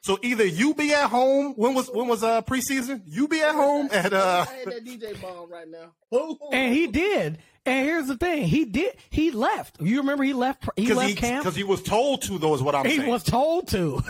[0.02, 1.52] So either you be at home.
[1.56, 3.02] When was when was uh preseason?
[3.06, 4.46] You be at home at uh.
[4.48, 5.92] I had that DJ bomb right now.
[6.18, 6.38] Ooh.
[6.52, 7.38] and he did.
[7.64, 8.96] And here's the thing: he did.
[9.10, 9.80] He left.
[9.80, 10.68] You remember he left.
[10.76, 11.44] He left he, camp.
[11.44, 13.02] because he was told to, though, is what I'm He saying.
[13.06, 14.02] He was told to.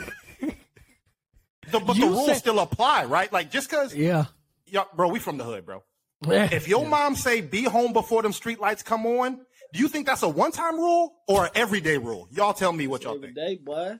[1.70, 3.32] The- but the rules said- still apply, right?
[3.32, 4.26] Like just because, yeah.
[4.66, 5.82] Yeah, bro, we from the hood, bro.
[6.26, 9.40] If your mom say be home before them street lights come on,
[9.72, 12.28] do you think that's a one time rule or an everyday rule?
[12.30, 13.36] Y'all tell me what y'all Every think.
[13.36, 13.98] day, boy.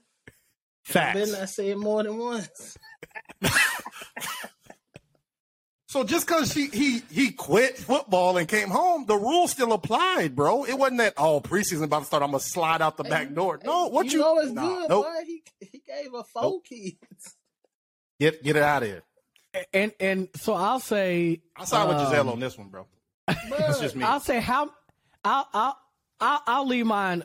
[0.82, 1.18] Facts.
[1.30, 2.76] Been I said more than once.
[5.92, 10.34] So just because he he he quit football and came home, the rule still applied,
[10.34, 10.64] bro.
[10.64, 12.22] It wasn't that oh preseason about to start.
[12.22, 13.60] I'm gonna slide out the back door.
[13.62, 15.04] No, what you, you know it's Nah, good, nope.
[15.04, 15.12] boy.
[15.26, 16.64] He he gave her four Nope.
[16.64, 17.36] kids.
[18.18, 19.02] Get get it out of here.
[19.74, 21.42] And and so I'll say.
[21.54, 22.86] I side with um, Gisele on this one, bro.
[23.26, 24.02] That's just me.
[24.02, 24.70] I'll say how.
[25.22, 25.76] I'll I'll
[26.20, 27.24] I'll, I'll leave mine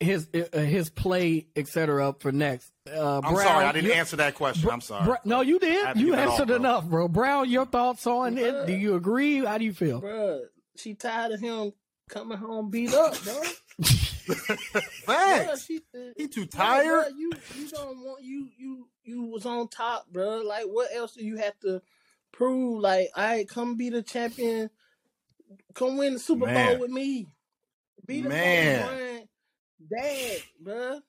[0.00, 2.08] his uh, his play, etc.
[2.08, 2.72] up for next.
[2.92, 4.68] Uh, I'm sorry, I didn't you- answer that question.
[4.70, 5.04] I'm sorry.
[5.06, 5.96] Br- no, you did.
[5.96, 7.08] You answered off, enough, bro.
[7.08, 8.66] Brown, your thoughts on it?
[8.66, 9.44] Do you agree?
[9.44, 10.00] How do you feel?
[10.00, 10.40] Bruh,
[10.76, 11.72] she tired of him
[12.08, 13.42] coming home beat up, bro.
[14.26, 15.64] Bruh, Thanks.
[15.64, 17.06] she said, He too tired.
[17.06, 20.38] bruh, you you don't want you you you was on top, bro.
[20.40, 21.80] Like what else do you have to
[22.32, 22.80] prove?
[22.80, 24.70] Like, I right, come be the champion.
[25.74, 26.72] Come win the Super Man.
[26.72, 27.26] Bowl with me.
[28.06, 28.80] Be the Man.
[28.80, 29.28] number one
[29.90, 31.00] dad, bruh.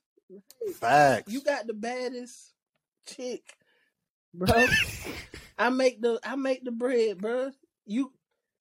[0.75, 1.31] Facts.
[1.31, 2.53] You got the baddest
[3.05, 3.57] chick,
[4.33, 4.67] bro.
[5.57, 7.51] I make the I make the bread, bro.
[7.85, 8.11] You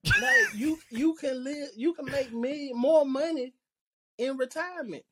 [0.05, 3.53] like you you can live you can make me more money
[4.17, 5.03] in retirement.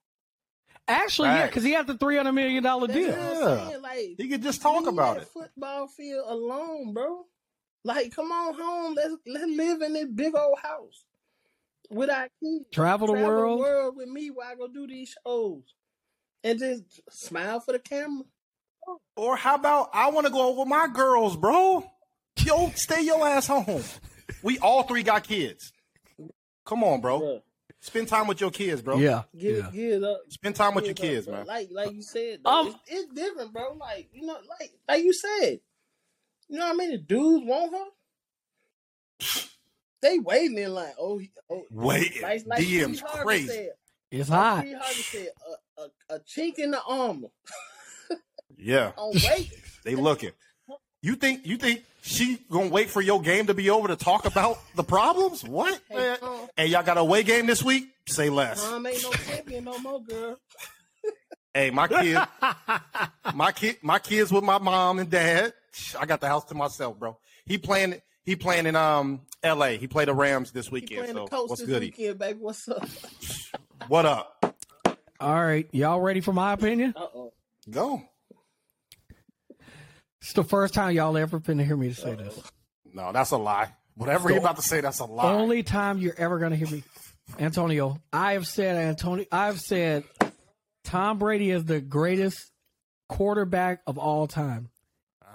[0.87, 3.09] Actually, yeah, because he had the three hundred million dollar deal.
[3.09, 3.77] Yeah.
[3.81, 5.27] Like he could just talk about it.
[5.27, 7.25] Football field alone, bro.
[7.83, 8.95] Like, come on home.
[8.95, 11.05] Let's let's live in this big old house
[11.89, 12.65] with our kids.
[12.71, 13.59] Travel the Travel world.
[13.59, 15.63] the world with me while I go do these shows,
[16.45, 18.23] and just smile for the camera.
[19.17, 21.83] Or how about I want to go over my girls, bro?
[22.39, 23.83] Yo, stay your ass home.
[24.43, 25.73] We all three got kids.
[26.65, 27.19] Come on, bro.
[27.21, 27.41] Bruh.
[27.79, 28.97] Spend time with your kids, bro.
[28.97, 29.67] Yeah, Get yeah.
[29.67, 30.21] it, get up.
[30.29, 31.35] Spend time with your Get up, kids, bro.
[31.37, 31.45] man.
[31.45, 33.73] Like, like you said, though, Um, it's, it's different, bro.
[33.73, 35.59] Like, you know, like, like you said,
[36.49, 37.85] you know how many dudes want her?
[40.01, 40.93] They waiting in line.
[40.99, 43.47] Oh, he- oh Wait, like, like DM's Steve crazy.
[43.47, 43.69] Said,
[44.11, 44.65] It's like hot.
[44.81, 47.27] Harvey said, a, a, a chink in the armor
[48.57, 49.51] Yeah, on wait.
[49.83, 50.31] they looking.
[51.01, 54.25] You think you think she gonna wait for your game to be over to talk
[54.25, 55.43] about the problems?
[55.43, 55.79] What?
[55.89, 56.15] Hey?
[56.19, 57.89] Tom, Hey, y'all got a away game this week?
[58.07, 58.63] Say less.
[58.63, 60.37] Tom ain't no champion no more, girl.
[61.53, 62.17] Hey, my kid,
[63.35, 65.53] my kid, my kids with my mom and dad.
[65.99, 67.17] I got the house to myself, bro.
[67.45, 69.77] He playing, he playing in um L.A.
[69.77, 71.11] He played the Rams this He weekend.
[71.11, 71.81] playing So what's good?
[71.81, 72.39] weekend, baby.
[72.39, 72.87] What's up?
[73.87, 74.34] What up?
[75.19, 76.93] All right, y'all ready for my opinion?
[76.95, 77.33] Uh oh.
[77.69, 78.01] Go.
[80.21, 82.39] It's the first time y'all ever been to hear me say this.
[82.93, 83.69] No, that's a lie.
[83.95, 85.31] Whatever you're about to say, that's a lie.
[85.31, 86.83] Only time you're ever gonna hear me,
[87.39, 88.01] Antonio.
[88.11, 89.25] I have said Antonio.
[89.31, 90.03] I've said
[90.83, 92.51] Tom Brady is the greatest
[93.07, 94.69] quarterback of all time.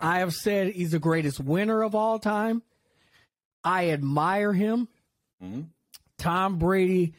[0.01, 2.63] I have said he's the greatest winner of all time.
[3.63, 4.89] I admire him.
[5.43, 5.69] Mhm.
[6.19, 7.15] Tom Brady.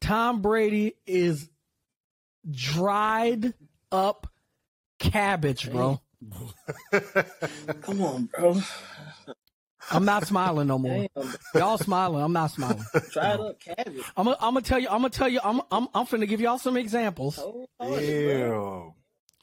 [0.00, 1.48] Tom Brady is
[2.50, 3.54] dried
[3.90, 4.26] up
[4.98, 6.00] cabbage, bro.
[7.82, 8.60] Come on, bro.
[9.90, 11.08] I'm not smiling no more.
[11.16, 11.34] Damn.
[11.54, 12.22] Y'all smiling.
[12.22, 12.84] I'm not smiling.
[13.10, 14.02] Try it up, cabbage.
[14.16, 14.88] I'm gonna I'm gonna tell you.
[14.88, 15.40] I'm gonna tell you.
[15.42, 17.36] I'm I'm I'm finna give y'all some examples.
[17.36, 18.94] Cold hearted, bro.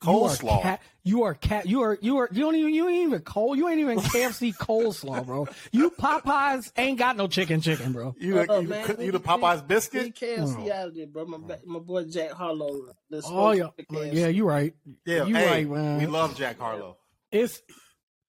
[0.06, 0.12] Ew.
[0.12, 0.62] You are Coleslaw.
[0.62, 0.82] cat.
[1.04, 1.66] You are cat.
[1.66, 3.58] You are you are you don't even you ain't even cold.
[3.58, 5.48] You ain't even KFC coleslaw, bro.
[5.72, 8.16] You Popeyes ain't got no chicken chicken, bro.
[8.20, 10.04] You, Uh, you, man, you, leave- the Popeyes leave- biscuit?
[10.04, 11.26] leave KFC out of there, bro.
[11.26, 12.94] My, my boy Jack Harlow.
[13.10, 14.14] The Oh yeah, spokesman for KFC.
[14.14, 14.28] yeah.
[14.28, 14.74] You right.
[15.06, 15.98] Yeah, you hey, right, man.
[16.00, 16.98] we love Jack Harlow.
[17.32, 17.62] It's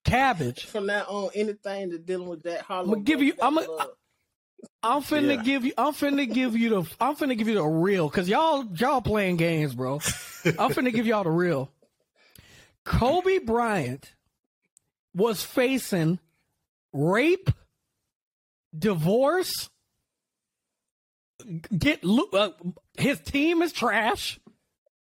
[0.05, 0.67] cabbage.
[0.67, 2.93] From now on, anything that's dealing with Jack Harlow.
[2.95, 3.91] I'ma give you- I'ma- love.
[4.83, 5.43] I'm finna Yeah.
[5.43, 5.73] give you.
[5.77, 6.83] I'm finna give you the.
[7.01, 9.95] I'm finna give you the real because y'all y'all playing games, bro.
[10.59, 11.71] I'm finna give y'all the real.
[12.85, 14.15] Kobe Bryant
[15.15, 16.19] was facing
[16.95, 17.51] rape,
[18.77, 19.69] divorce.
[21.77, 22.51] Get uh,
[22.99, 24.39] his team is trash.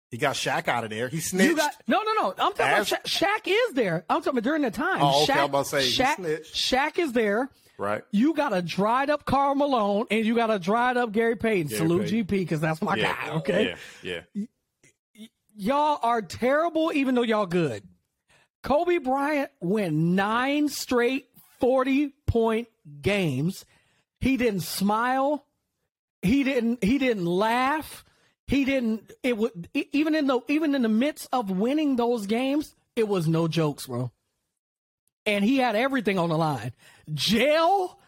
[0.10, 1.08] He got Shaq out of there.
[1.08, 1.50] He snitched.
[1.50, 2.28] You got no, no, no.
[2.32, 4.04] I'm talking As- about Sha- Shaq is there.
[4.10, 5.00] I'm talking about during the time.
[5.02, 6.18] Oh, okay, Shaq, I'm about to say, Shaq.
[6.54, 7.50] Shaq is there.
[7.82, 8.04] Right.
[8.12, 11.70] You got a dried up Karl Malone and you got a dried up Gary Payton.
[11.70, 12.26] Gary Salute Payton.
[12.26, 13.30] GP because that's my guy.
[13.38, 14.22] Okay, Yeah.
[14.36, 14.46] Yeah.
[15.56, 17.84] y'all are terrible, even though y'all good.
[18.62, 21.28] Kobe Bryant went nine straight
[21.60, 22.68] forty point
[23.02, 23.66] games.
[24.20, 25.44] He didn't smile.
[26.22, 26.84] He didn't.
[26.84, 28.06] He didn't laugh.
[28.46, 29.12] He didn't.
[29.24, 33.28] It would even in the even in the midst of winning those games, it was
[33.28, 34.12] no jokes, bro.
[35.26, 36.72] And he had everything on the line:
[37.14, 38.00] jail,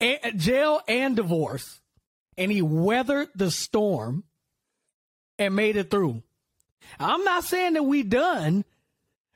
[0.00, 1.80] and, jail and divorce.
[2.38, 4.24] And he weathered the storm
[5.38, 6.22] and made it through.
[7.00, 8.64] I'm not saying that we done,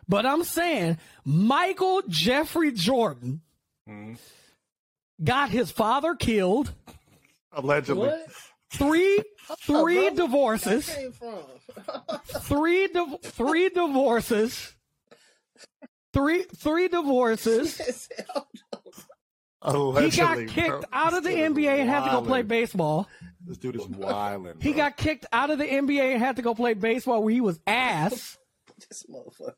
[0.09, 3.41] but I'm saying Michael Jeffrey Jordan
[3.89, 4.18] Mhm.
[5.22, 6.72] got his father killed,
[7.53, 8.09] Allegedly.
[8.09, 8.26] What?
[8.70, 9.22] three
[9.62, 10.16] three bro.
[10.26, 11.39] Divorces, came from?
[12.43, 14.74] three di- three divorces,
[16.12, 18.08] three three divorces.
[19.62, 20.82] He got kicked bro.
[20.90, 23.06] out of the This dude NBA and had to go play baseball.
[23.46, 24.54] This dude is wilding.
[24.61, 27.42] He got kicked out of the NBA and had to go play baseball where he
[27.42, 28.38] was ass.
[28.88, 29.52] this motherfucker.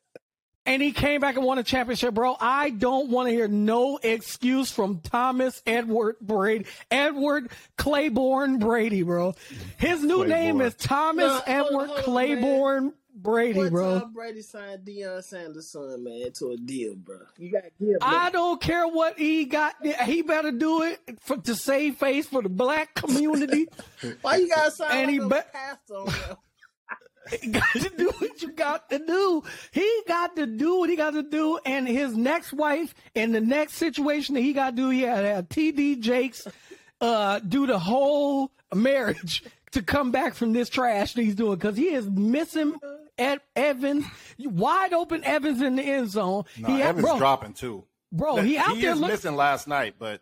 [0.66, 2.36] and he came back and won a championship, bro.
[2.40, 9.34] I don't want to hear no excuse from Thomas Edward Brady, Edward Claiborne Brady, bro.
[9.78, 14.00] His new name is Thomas No, Edward hold on, Claiborne Brady, One bro.
[14.00, 17.18] time Brady signed Deion Sanders' son, man, to a deal, bro.
[17.38, 17.96] You got give.
[18.00, 19.74] I don't care what he got.
[20.04, 23.68] He better do it for, to save face for the black community.
[24.22, 26.12] Why you got to sign And like he a bet- pastor on
[27.52, 29.42] got to do what you got to do.
[29.70, 31.58] He got to do what he got to do.
[31.64, 35.20] And his next wife and the next situation that he got to do, he had
[35.22, 36.46] to have TD Jakes
[37.00, 41.76] uh, do the whole marriage to come back from this trash that he's doing because
[41.76, 42.74] he is missing
[43.22, 44.04] Ed, Evans,
[44.38, 46.44] wide open Evans in the end zone.
[46.58, 47.84] No, he Evans bro, dropping too.
[48.10, 50.20] bro, he out there is look, missing last night, but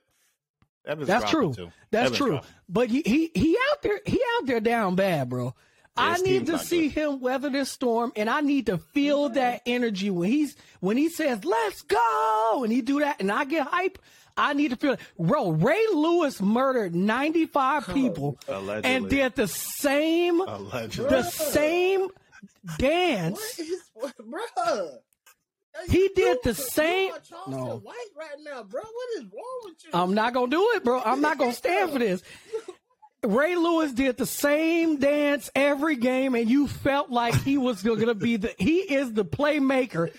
[0.85, 1.53] Evans That's true.
[1.55, 1.71] Too.
[1.91, 2.31] That's Evans true.
[2.31, 2.51] dropping.
[2.69, 5.55] But he, he he out there he out there down bad, bro.
[5.97, 7.01] I need to see good.
[7.03, 11.09] him weather this storm, and I need to feel that energy when he's when he
[11.11, 13.99] says "Let's go" and he do that, and I get hype.
[14.37, 15.01] I need to feel it.
[15.19, 18.91] Bro, Ray Lewis murdered 95 people Allegedly.
[18.91, 21.11] and did the same Allegedly.
[21.11, 22.09] the same
[22.79, 23.39] dance.
[23.39, 24.15] What is, what,
[24.67, 24.91] bruh?
[25.89, 27.77] He did the same- You are Charleston No.
[27.79, 28.81] White right now, bro.
[28.83, 29.91] What is wrong with you?
[29.93, 31.01] I'm not gonna do it, bro.
[31.01, 32.23] I'm not gonna stand for this.
[33.23, 38.15] Ray Lewis did the same dance every game, and you felt like he was gonna
[38.15, 38.55] be the.
[38.59, 40.11] He is the playmaker.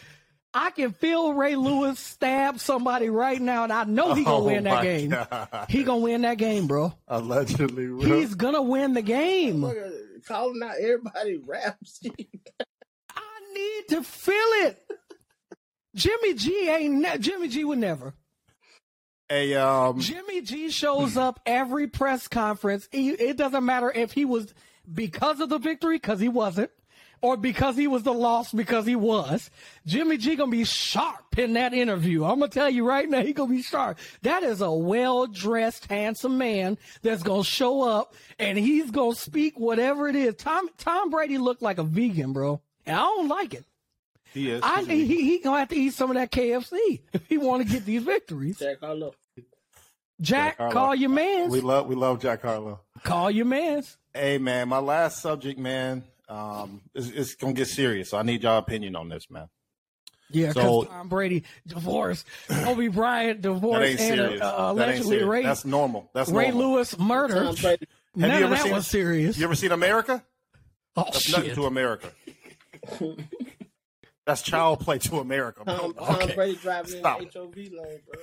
[0.53, 4.43] I can feel Ray Lewis stab somebody right now, and I know he gonna Oh,
[4.45, 5.09] win that game.
[5.09, 5.65] God.
[5.69, 6.93] He gonna win that game, bro.
[7.07, 7.99] Allegedly, bro.
[8.01, 9.63] He's gonna win the game.
[10.21, 12.01] Motherfucker calling out everybody raps.
[13.15, 14.33] I need to feel
[14.67, 14.83] it.
[15.95, 18.13] Jimmy G ain't ne- Jimmy G would never.
[19.29, 19.99] a um.
[19.99, 22.87] Jimmy G shows up every press conference.
[22.91, 24.53] He, it doesn't matter if he was
[24.91, 26.71] because of the victory, because he wasn't,
[27.21, 29.49] or because he was the loss, because he was.
[29.85, 32.23] Jimmy G gonna be sharp in that interview.
[32.23, 33.99] I'm gonna tell you right now, he gonna be sharp.
[34.23, 39.59] That is a well dressed, handsome man that's gonna show up and he's gonna speak
[39.59, 40.35] whatever it is.
[40.35, 43.65] Tom Tom Brady looked like a vegan, bro, and I don't like it.
[44.33, 44.61] He is.
[44.63, 47.65] I He's he he gonna have to eat some of that KFC if he want
[47.65, 48.59] to get these victories.
[48.59, 49.13] Jack Harlow.
[50.19, 50.71] Jack, Harlow.
[50.71, 51.51] call your mans.
[51.51, 52.79] we love we love Jack Harlow.
[53.03, 53.97] Call your mans.
[54.13, 58.09] Hey man, my last subject, man, um, is it's gonna get serious.
[58.09, 59.47] So I need y'all opinion on this, man.
[60.29, 64.41] Yeah, because So- Tom Brady divorced, Kobe Bryant That divorced, ain't and serious.
[64.41, 65.27] uh, that ain't allegedly serious.
[65.27, 66.09] Ray, That's normal.
[66.13, 66.71] That's Ray normal.
[66.71, 67.43] Lewis murder.
[67.43, 67.87] Tom Brady.
[68.15, 69.37] None you of ever that seen- was serious.
[69.37, 70.23] You ever seen America?
[70.95, 71.37] oh That's shit!
[71.37, 72.11] nothing to America.
[74.25, 75.77] That's child play to America, bro.
[75.77, 76.35] Tom, Tom Okay.
[76.35, 78.21] Brady driving Stop in the HOV lane, bro.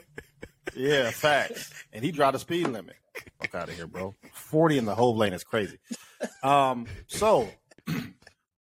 [0.77, 1.73] Yeah, facts.
[1.93, 2.95] And he drive the speed limit.
[3.41, 4.15] Fuck out of here, bro.
[4.33, 5.79] Forty in the whole lane is crazy.
[6.43, 7.49] Um, so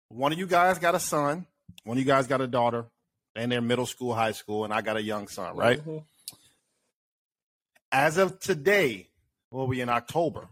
[0.10, 1.46] one of you guys got a son,
[1.84, 2.86] one of you guys got a daughter,
[3.36, 5.84] and they're middle school, high school, and I got a young son, right?
[5.84, 6.04] Mhm.
[7.92, 9.10] As of today,
[9.52, 10.50] well, we in October,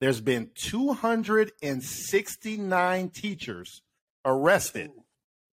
[0.00, 3.82] there's been 269 teachers
[4.24, 4.90] arrested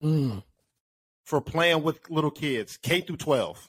[0.02, 0.44] Mm.
[1.24, 3.68] for playing with little kids, K through 12.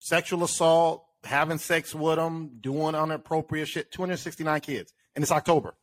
[0.00, 3.92] Sexual assault, having sex with them, doing inappropriate shit.
[3.92, 4.92] 269 kids.
[5.14, 5.74] And it's October.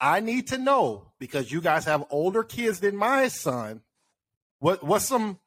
[0.00, 3.82] I need to know because you guys have older kids than my son.
[4.58, 5.38] What what's some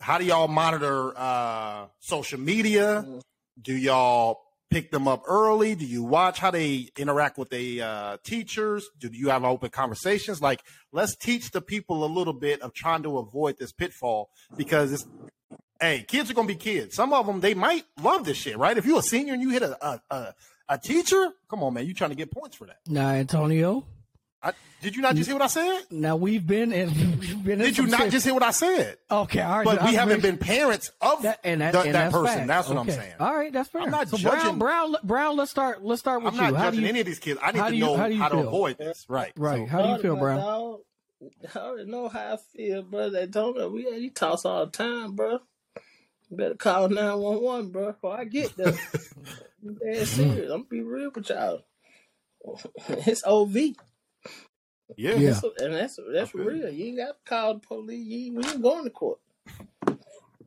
[0.00, 3.04] how do y'all monitor uh social media?
[3.60, 4.40] Do y'all
[4.70, 5.74] pick them up early?
[5.74, 8.88] Do you watch how they interact with the uh, teachers?
[8.98, 10.42] Do you have open conversations?
[10.42, 14.92] Like, let's teach the people a little bit of trying to avoid this pitfall because
[14.92, 15.06] it's,
[15.80, 16.94] hey, kids are gonna be kids.
[16.94, 18.76] Some of them they might love this shit, right?
[18.76, 20.34] If you're a senior and you hit a a, a,
[20.68, 22.78] a teacher, come on, man, you trying to get points for that.
[22.86, 23.84] Now, Antonio.
[24.42, 25.82] I, did you not just hear what I said?
[25.90, 26.88] Now we've been in.
[27.18, 28.12] We've been in Did you not shit.
[28.12, 28.96] just hear what I said?
[29.10, 29.64] Okay, all right.
[29.64, 32.26] But we haven't been parents of That, and that, the- and that that's person.
[32.36, 32.46] fact.
[32.46, 32.92] That's what Okay.
[32.92, 33.14] I'm saying.
[33.18, 33.82] All right, that's fair.
[33.82, 35.36] I'm not so Brown, judging- Brown, Brown.
[35.36, 35.82] Let's start.
[35.84, 36.54] Let's start with I'm not you.
[36.56, 36.88] How do judging you?
[36.88, 37.40] any of these kids.
[37.42, 38.46] I need to do you- know how how, to feel?
[38.48, 39.04] avoid this.
[39.08, 39.32] Right.
[39.36, 39.58] Right.
[39.58, 40.38] So- How do you feel, Brown?
[41.54, 43.10] I already know how I feel, bro.
[43.10, 45.40] They told me we he talks all the time, bro.
[46.30, 47.86] You better call nine one one, bro.
[47.92, 48.68] Before I get there,
[49.66, 50.18] I'm serious.
[50.20, 51.62] I'm gonna be real with y'all.
[52.88, 53.56] It's OV,
[54.96, 55.14] yeah.
[55.14, 55.40] Yeah.
[55.60, 56.44] and that's that's Okay.
[56.44, 56.70] real.
[56.70, 58.06] You ain't got to call the police.
[58.06, 59.18] You, we ain't going to court.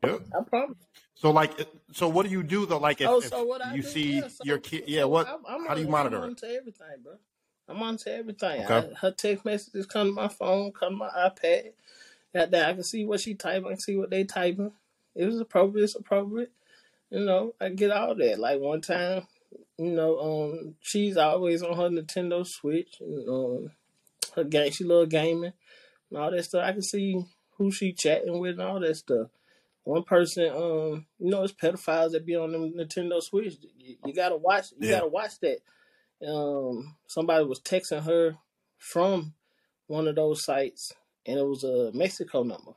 [0.04, 0.18] Yeah.
[0.38, 0.78] I promise.
[1.16, 1.52] So like,
[1.92, 2.80] so what do you do though?
[2.80, 5.28] Like, if, oh, so what I you do, see yeah, so- your kid, yeah, what?
[5.28, 6.28] I'm, I'm how do you on- monitor I'm it?
[6.28, 7.14] onto everything, bro.
[7.70, 8.64] I'm onto everything.
[8.66, 8.90] Okay.
[8.92, 11.74] I, her text messages come to my phone, come to my iPad.
[12.34, 14.72] Got that I can see what she typing, I can see what they typing.
[15.16, 16.52] It was appropriate, it's appropriate.
[17.12, 18.40] You know, I get all that.
[18.40, 19.28] Like one time,
[19.78, 23.72] you know, um, she's always on her Nintendo Switch and um,
[24.36, 24.72] her game.
[24.72, 25.54] She love gaming
[26.10, 26.64] and all that stuff.
[26.66, 27.24] I can see
[27.58, 29.28] who she chatting with and all that stuff.
[29.84, 33.56] One person, um, you know, it's pedophiles that be on the Nintendo Switch.
[33.78, 34.72] You, you gotta watch.
[34.78, 34.98] You Yeah.
[34.98, 35.60] gotta watch that.
[36.26, 38.38] Um, somebody was texting her
[38.78, 39.34] from
[39.88, 40.94] one of those sites,
[41.26, 42.74] and it was a Mexico number.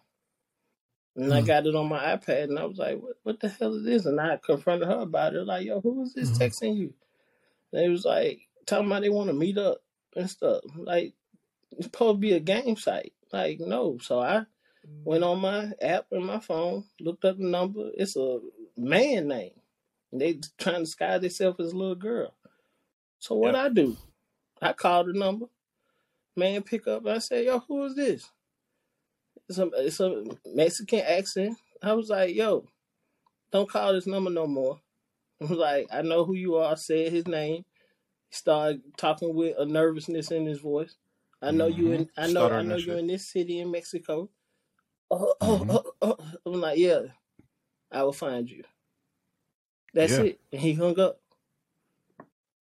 [1.17, 1.47] And I Mm.
[1.47, 3.17] got it on my iPad, and I was like, "What?
[3.23, 5.45] What the hell is this?" And I confronted her about it.
[5.45, 6.39] Like, "Yo, who is this Mhm.
[6.41, 6.95] texting you?"
[7.71, 9.83] And they was like, talking about they want to meet up
[10.17, 10.63] and stuff.
[10.75, 11.15] Like,
[11.77, 13.13] it's supposed to be a game site.
[13.33, 13.99] Like, no.
[14.01, 14.45] So I
[15.05, 15.31] went mm-hmm.
[15.31, 17.91] on my app and my phone, looked up the number.
[17.95, 18.41] It's a
[18.77, 19.53] man name.
[20.13, 22.35] And they trying to disguise themselves as a little girl.
[23.19, 23.97] So what I do?
[24.61, 25.47] I called the number.
[26.37, 27.07] Man pick up.
[27.07, 28.31] I say, yo, who is this?
[29.49, 31.57] It's a, it's a Mexican accent.
[31.83, 32.67] I was like, yo,
[33.53, 34.81] don't call this number no more.
[35.41, 36.73] I was like, I know who you are.
[36.73, 37.65] I said his name.
[38.29, 40.97] He started talking with a nervousness in his voice.
[41.45, 42.11] I know you in.
[42.17, 42.31] I know.
[42.47, 42.99] Stuttering I know you're shit.
[43.01, 44.31] in this city in Mexico.
[45.11, 45.71] Oh, oh, Mhm.
[45.71, 46.19] oh, oh.
[46.47, 47.01] I'm like, yeah,
[47.93, 48.65] I will find you.
[49.93, 50.23] That's Yeah.
[50.25, 50.41] it.
[50.53, 51.21] And he hung up.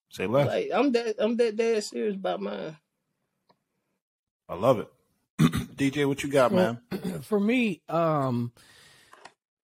[0.09, 0.47] Say less.
[0.47, 2.77] Like I'm that I'm that dead serious about mine.
[4.49, 4.87] I love it.
[5.39, 7.21] DJ, what you got, Well, man?
[7.23, 8.51] for me, um,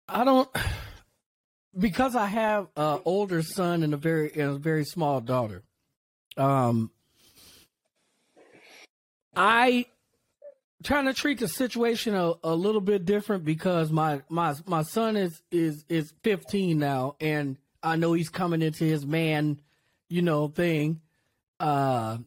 [0.08, 0.49] I don't
[1.78, 5.64] because I have an older son and a very and a very small daughter.
[6.36, 6.91] Um,
[9.38, 9.86] I
[10.84, 15.16] trying to treat the situation a, a little bit different because my my my son
[15.16, 19.60] is is is 15 now, and I know he's coming into his man,
[20.10, 21.02] you know, thing.
[21.60, 22.18] Uh,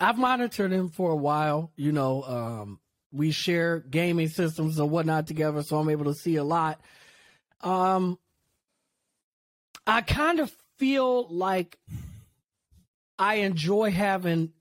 [0.00, 1.70] I've monitored him for a while.
[1.76, 2.80] You know, um,
[3.12, 6.80] we share gaming systems and whatnot together, so I'm able to see a lot.
[7.60, 8.18] Um,
[9.86, 11.78] I kind of feel like
[13.18, 14.54] I enjoy having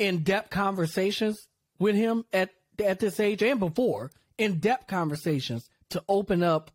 [0.00, 1.46] in-depth conversations
[1.78, 2.50] with him at
[2.82, 6.70] at this age and before, in-depth conversations to open up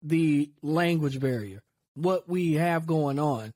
[0.00, 1.60] the language barrier,
[1.94, 3.52] what we have going on.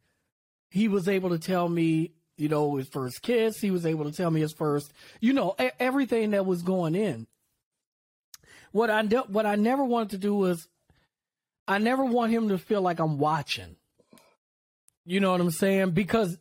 [0.71, 3.61] He was able to tell me, you know, his first kiss.
[3.61, 7.29] He was able to tell me his first, you know, everything that was going in.
[8.73, 10.67] What I what I never wanted to do was,
[11.69, 13.77] I never want him to feel like I'm watching.
[15.07, 15.93] You know what I'm saying?
[15.93, 16.37] Because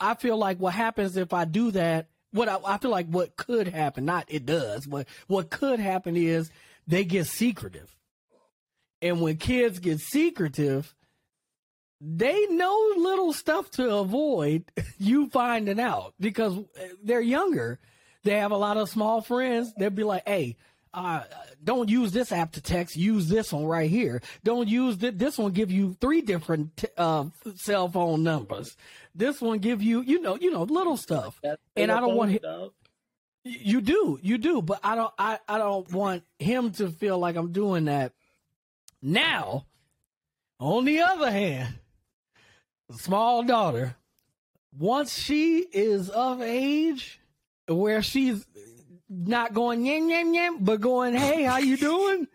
[0.00, 3.36] I feel like what happens if I do that, what I, I feel like what
[3.36, 6.50] could happen, not it does, but what could happen is
[6.86, 7.94] they get secretive.
[9.00, 10.94] And when kids get secretive,
[12.00, 14.64] they know little stuff to avoid
[14.98, 16.56] you finding out because
[17.02, 17.78] they're younger.
[18.24, 19.72] They have a lot of small friends.
[19.76, 20.56] They'll be like, hey,
[20.98, 21.24] uh,
[21.62, 22.96] don't use this app to text.
[22.96, 24.20] Use this one right here.
[24.44, 25.52] Don't use th- this one.
[25.52, 27.26] Give you three different t- uh,
[27.56, 28.76] cell phone numbers.
[29.14, 31.38] This one give you, you know, you know, little stuff.
[31.42, 32.40] That's And I don't want him-
[33.44, 35.12] You do, you do, but I don't.
[35.18, 38.12] I, I don't want him to feel like I'm doing that.
[39.00, 39.66] Now,
[40.60, 41.78] on the other hand,
[42.90, 43.96] small daughter,
[44.76, 47.20] once she is of age
[47.68, 48.46] where she's
[49.08, 52.26] not going yam yam yam, but going, hey, how you doing?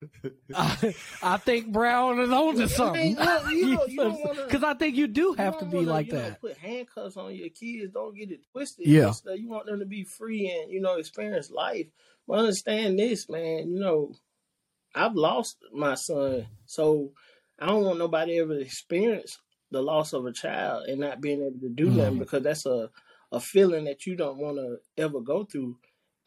[0.54, 3.16] I, I think Brown is on to something.
[3.16, 6.06] look, you don't- you Because I think you do You have to be wanna, like
[6.06, 6.40] you that.
[6.40, 7.92] put handcuffs on your kids.
[7.92, 8.86] Don't get it twisted.
[8.86, 9.10] Yeah.
[9.10, 9.38] stuff.
[9.38, 11.86] You want them to be free and you know experience life.
[12.28, 13.70] But understand this, man.
[13.72, 14.12] You know,
[14.94, 17.12] I've lost my son, so
[17.58, 19.38] I don't want nobody ever to experience
[19.70, 21.96] the loss of a child and not being able to do Mhm.
[21.96, 22.90] nothing because that's a
[23.32, 25.76] a feeling that you don't want to ever go through,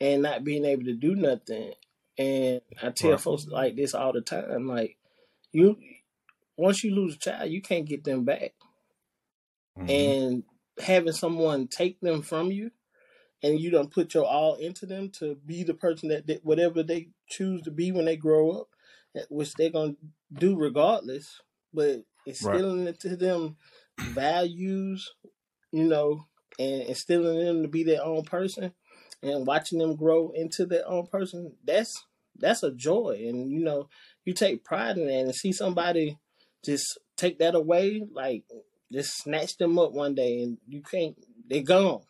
[0.01, 1.73] and not being able to do nothing.
[2.17, 3.19] And I tell Right.
[3.21, 4.97] folks like this all the time, like
[5.53, 5.77] you.
[6.57, 8.53] Once you lose a child, you can't get them back
[9.77, 9.89] Mhm.
[9.89, 10.43] and
[10.79, 12.71] having someone take them from you
[13.43, 16.83] and you don't put your all into them to be the person that they, whatever
[16.83, 18.67] they choose to be when they grow up
[19.29, 19.99] which they're going to
[20.39, 21.41] do regardless
[21.73, 23.57] but instilling into them
[23.99, 25.13] values
[25.71, 26.27] you know
[26.59, 28.73] and instilling in them to be their own person
[29.23, 32.05] and watching them grow into their own person that's
[32.37, 33.87] that's a joy and you know
[34.25, 36.17] you take pride in that and see somebody
[36.63, 38.43] just take that away like
[38.91, 41.15] just snatch them up one day and you can't
[41.47, 42.01] they're gone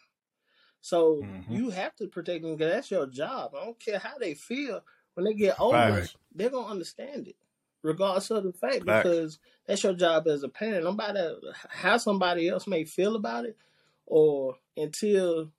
[0.80, 1.46] so Mhm.
[1.50, 4.82] you have to protect them because that's your job i don't care how they feel
[5.14, 6.16] when they get older Facts.
[6.34, 7.36] they're gonna understand it
[7.84, 9.04] regardless of the fact Facts.
[9.04, 11.36] because that's your job as a parent no matter
[11.70, 13.58] how somebody else may feel about it
[14.06, 15.52] or until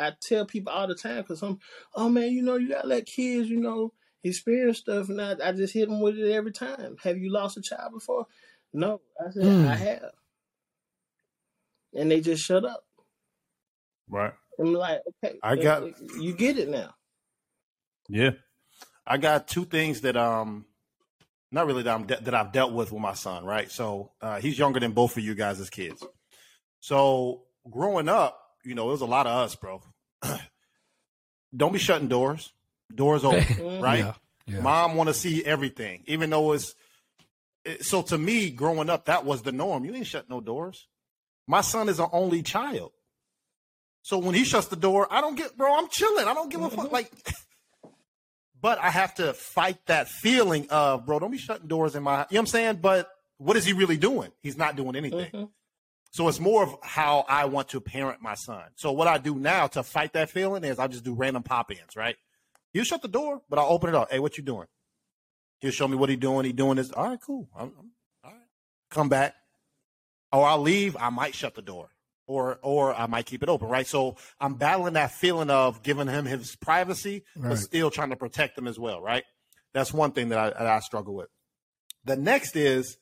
[0.00, 1.58] i tell people all the time because i'm
[1.94, 3.92] oh man you know you gotta let kids you know
[4.24, 7.56] experience stuff and I, I just hit them with it every time have you lost
[7.56, 8.26] a child before
[8.72, 9.66] no i said Mm.
[9.68, 10.10] i have
[11.94, 12.84] and they just shut up
[14.08, 14.32] Right.
[14.58, 15.84] I'm like, okay, I got-
[16.20, 16.94] you get it now.
[18.08, 18.30] Yeah.
[19.06, 20.66] I got two things that um,
[21.52, 23.44] not really that I'm de- that I've dealt with with my son.
[23.44, 26.04] Right, so uh, he's younger than both of you guys as kids.
[26.80, 29.82] So growing up, you know, it was a lot of us, bro.
[31.56, 32.52] Don't be shutting doors.
[32.94, 34.00] Doors open, right?
[34.00, 34.14] Yeah,
[34.46, 34.60] yeah.
[34.60, 36.74] Mom want to see everything, even though it's.
[37.64, 39.84] it- So to me, growing up, that was the norm.
[39.84, 40.86] You ain't shut no doors.
[41.46, 42.92] My son is an only child.
[44.02, 46.26] So when he shuts the door, I don't get, bro, I'm chilling.
[46.26, 46.90] I don't give a fuck.
[46.90, 47.10] Like,
[48.60, 52.12] but I have to fight that feeling of, bro, don't be shutting doors in my,
[52.12, 52.76] you know what I'm saying?
[52.80, 54.30] But what is he really doing?
[54.42, 55.30] He's not doing anything.
[55.32, 55.48] Mhm.
[56.10, 58.64] So it's more of how I want to parent my son.
[58.74, 61.94] So what I do now to fight that feeling is I just do random pop-ins,
[61.96, 62.16] right?
[62.72, 64.10] He'll shut the door, but I'll open it up.
[64.10, 64.66] Hey, what you doing?
[65.60, 66.44] He'll show me what he doing.
[66.46, 66.90] He doing this.
[66.90, 67.48] All right, cool.
[67.54, 67.90] I'm, I'm-
[68.24, 68.40] all right.
[68.90, 69.34] Come back.
[70.32, 70.96] Or I'll leave.
[70.98, 71.90] I might shut the door.
[72.26, 73.86] Or or I might keep it open, right?
[73.86, 77.50] So I'm battling that feeling of giving him his privacy, Right.
[77.50, 79.24] but still trying to protect him as well, right?
[79.74, 81.26] That's one thing that I, that I struggle with.
[82.04, 82.98] The next is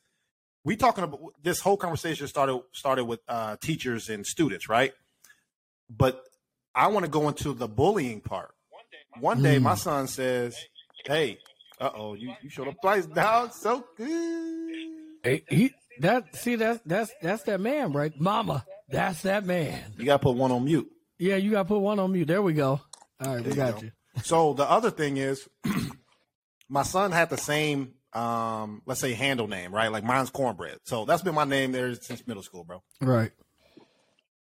[0.68, 4.92] we talking about this whole conversation started started with uh, teachers and students, right?
[5.88, 6.22] But
[6.74, 8.50] I want to go into the bullying part.
[9.20, 9.62] One day, Mm.
[9.62, 10.56] my son says,
[11.06, 11.38] "Hey,
[11.80, 13.52] uh oh, you, you showed up twice, dog.
[13.52, 14.84] So good."
[15.24, 18.12] Hey, he that see that's that's that's that man, right?
[18.20, 19.94] Mama, that's that man.
[19.96, 20.88] You got to put one on mute.
[21.18, 22.28] Yeah, you got to put one on mute.
[22.28, 22.80] There we go.
[23.20, 23.86] All right, we There you got go.
[23.86, 23.92] you.
[24.22, 25.48] So the other thing is,
[26.68, 29.90] my son had the same, um, let's say, handle name, right?
[29.92, 30.78] Like mine's cornbread.
[30.84, 32.82] So that's been my name there since middle school, bro.
[33.00, 33.32] Right.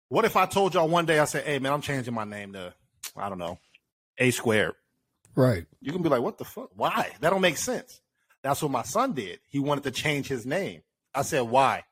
[0.08, 2.52] What if I told y'all one day, I said, "Hey, man, I'm changing my name
[2.52, 2.74] to,
[3.16, 3.58] I don't know,
[4.18, 4.74] A squared."
[5.34, 5.66] Right.
[5.80, 6.70] You can be like, "What the fuck?
[6.74, 7.12] Why?
[7.20, 8.00] That don't make sense."
[8.42, 9.40] That's what my son did.
[9.48, 10.82] He wanted to change his name.
[11.14, 11.84] I said, "Why?"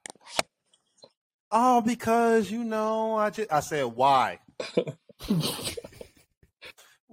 [1.50, 4.38] Oh, because you know, I just I said, "Why?"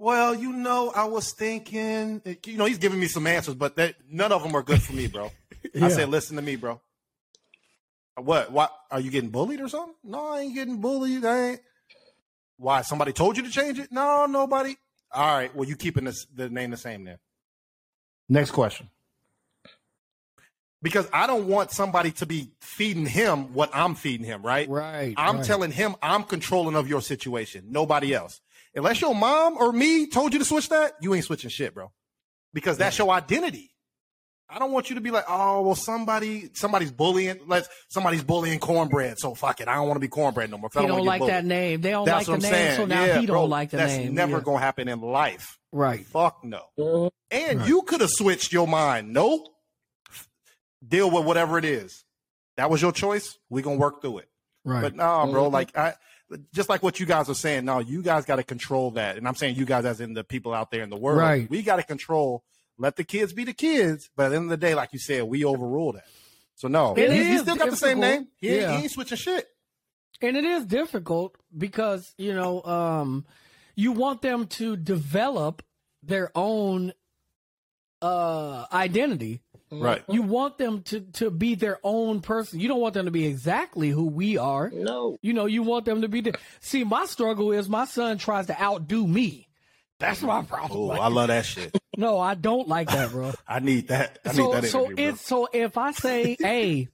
[0.00, 3.96] well, you know, I was thinking, you know, he's giving me some answers, but that,
[4.10, 5.30] none of them are good for me, bro.
[5.74, 5.84] Yeah.
[5.84, 6.80] I said, "Listen to me, bro.
[8.16, 8.50] What?
[8.50, 8.74] What?
[8.90, 9.94] Are you getting bullied or something?
[10.02, 11.22] No, I ain't getting bullied.
[11.22, 11.60] I ain't.
[12.56, 12.80] Why?
[12.80, 13.92] Somebody told you to change it?
[13.92, 14.74] No, nobody.
[15.12, 15.54] All right.
[15.54, 17.18] Well, you keeping this the name the same then.
[18.26, 18.88] Next question.
[20.82, 24.66] Because I don't want somebody to be feeding him what I'm feeding him, right?
[24.66, 25.12] Right.
[25.18, 25.44] I'm right.
[25.44, 28.40] telling him I'm controlling of your situation, nobody else.
[28.74, 31.90] Unless your mom or me told you to switch that, you ain't switching shit, bro.
[32.52, 33.68] Because that's your identity.
[34.52, 37.38] I don't want you to be like, oh, well, somebody, somebody's bullying.
[37.46, 39.18] Let's somebody's bullying cornbread.
[39.18, 40.68] So fuck it, I don't want to be cornbread no more.
[40.68, 41.80] If I He don't don't like get that name.
[41.80, 42.76] They don't That's like the name, saying.
[42.76, 44.06] so now yeah, he don't like the that's name.
[44.06, 44.44] That's never Yeah.
[44.44, 45.58] gonna happen in life.
[45.70, 46.04] Right.
[46.04, 46.62] Fuck no.
[46.78, 47.10] Mhm.
[47.30, 47.68] And Right.
[47.68, 49.12] you could have switched your mind.
[49.12, 49.46] Nope.
[50.86, 52.04] Deal with whatever it is.
[52.56, 53.36] That was your choice.
[53.50, 54.28] we gonna work through it.
[54.64, 54.82] Right.
[54.82, 55.52] But no, bro, Mhm.
[55.52, 55.94] like I
[56.54, 59.16] just like what you guys are saying, now, you guys gotta control that.
[59.16, 61.18] And I'm saying you guys as in the people out there in the world.
[61.18, 61.48] Right.
[61.50, 62.44] We gotta control,
[62.78, 64.98] let the kids be the kids, but at the end of the day, like you
[64.98, 66.04] said, we overrule that.
[66.54, 68.28] So no, he, he still got the same name.
[68.36, 68.76] He, Yeah.
[68.76, 69.48] he ain't switching shit.
[70.20, 73.24] and it is difficult because you know um
[73.74, 75.62] you want them to develop
[76.02, 76.92] their own
[78.02, 79.42] uh identity
[79.72, 80.02] Right.
[80.08, 83.26] you want them to to be their own person you don't want them to be
[83.26, 85.16] exactly who we are No.
[85.22, 88.46] you know you want them to be the see my struggle is my son tries
[88.46, 89.46] to outdo me
[90.00, 91.76] that's my problem Oh, Like, I love that shit.
[91.96, 94.18] no i don't like that bro I need that.
[94.24, 96.88] I need so that so it's so if I say, hey,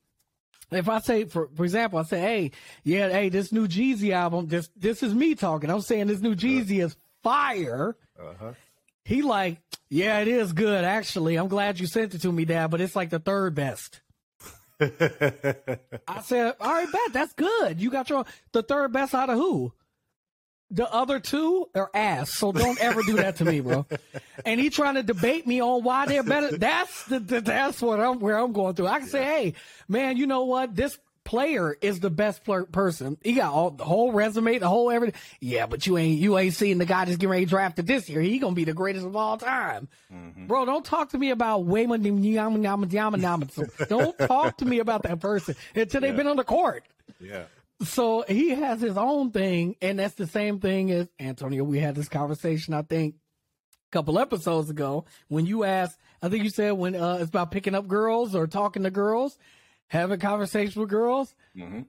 [0.71, 2.51] if I say for for example, I say, hey,
[2.83, 5.71] yeah, hey, this new Jeezy album, this this is me talking.
[5.71, 7.97] I'm saying this new Jeezy is fire.
[8.21, 8.53] Uh-huh.
[9.05, 11.37] He like, yeah, it is good actually.
[11.37, 14.01] I'm glad you sent it to me, Dad, but it's like the third best.
[14.81, 17.81] I said, all right, bet that's good.
[17.81, 19.73] You got your the third best out of who?
[20.71, 22.33] The other two are ass.
[22.33, 23.87] So don't ever do that to me, bro.
[24.45, 26.57] And he trying to debate me on why they're better.
[26.57, 28.87] That's the, the that's what I'm where I'm going through.
[28.89, 29.55] I can say, hey,
[29.89, 30.77] man, you know what?
[30.77, 33.19] This player is the best person.
[33.23, 35.21] He got all the whole resume, the whole everything.
[35.41, 38.23] Yeah, but you ain't you ain't seen the guy that's getting ready drafted this year.
[38.23, 39.89] He gonna be the greatest of all time,
[40.47, 40.65] bro.
[40.65, 42.03] Don't talk to me about Wayman.
[43.89, 46.85] Don't talk to me about that person until they've been on the court.
[47.21, 47.45] yeah.
[47.83, 51.63] So he has his own thing, and that's the same thing as Antonio.
[51.63, 55.99] We had this conversation, I think, a couple episodes ago when you asked.
[56.23, 59.37] I think you said when uh, it's about picking up girls or talking to girls,
[59.89, 61.35] having conversations with girls.
[61.57, 61.87] Mhm.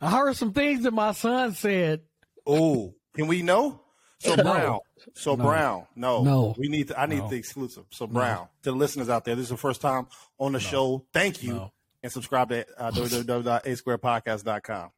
[0.00, 2.02] I heard some things that my son said.
[2.46, 3.80] Oh, can we know?
[4.18, 4.42] So No.
[4.42, 4.78] Brown.
[5.14, 5.44] So No.
[5.44, 5.86] Brown.
[5.96, 6.22] No.
[6.22, 6.54] No.
[6.58, 7.28] We need to I need No.
[7.28, 7.84] the exclusive.
[7.90, 8.48] So Brown.
[8.62, 10.06] To the listeners out there, this is the first time
[10.38, 11.04] on the show.
[11.12, 11.54] Thank you.
[11.54, 11.72] No.
[12.02, 14.90] And subscribe to uh, www.asquaredpodcast.com.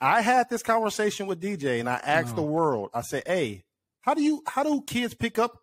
[0.00, 2.36] I had this conversation with DJ and I asked No.
[2.36, 3.64] the world, I said, Hey,
[4.00, 5.56] how do you how do kids pick up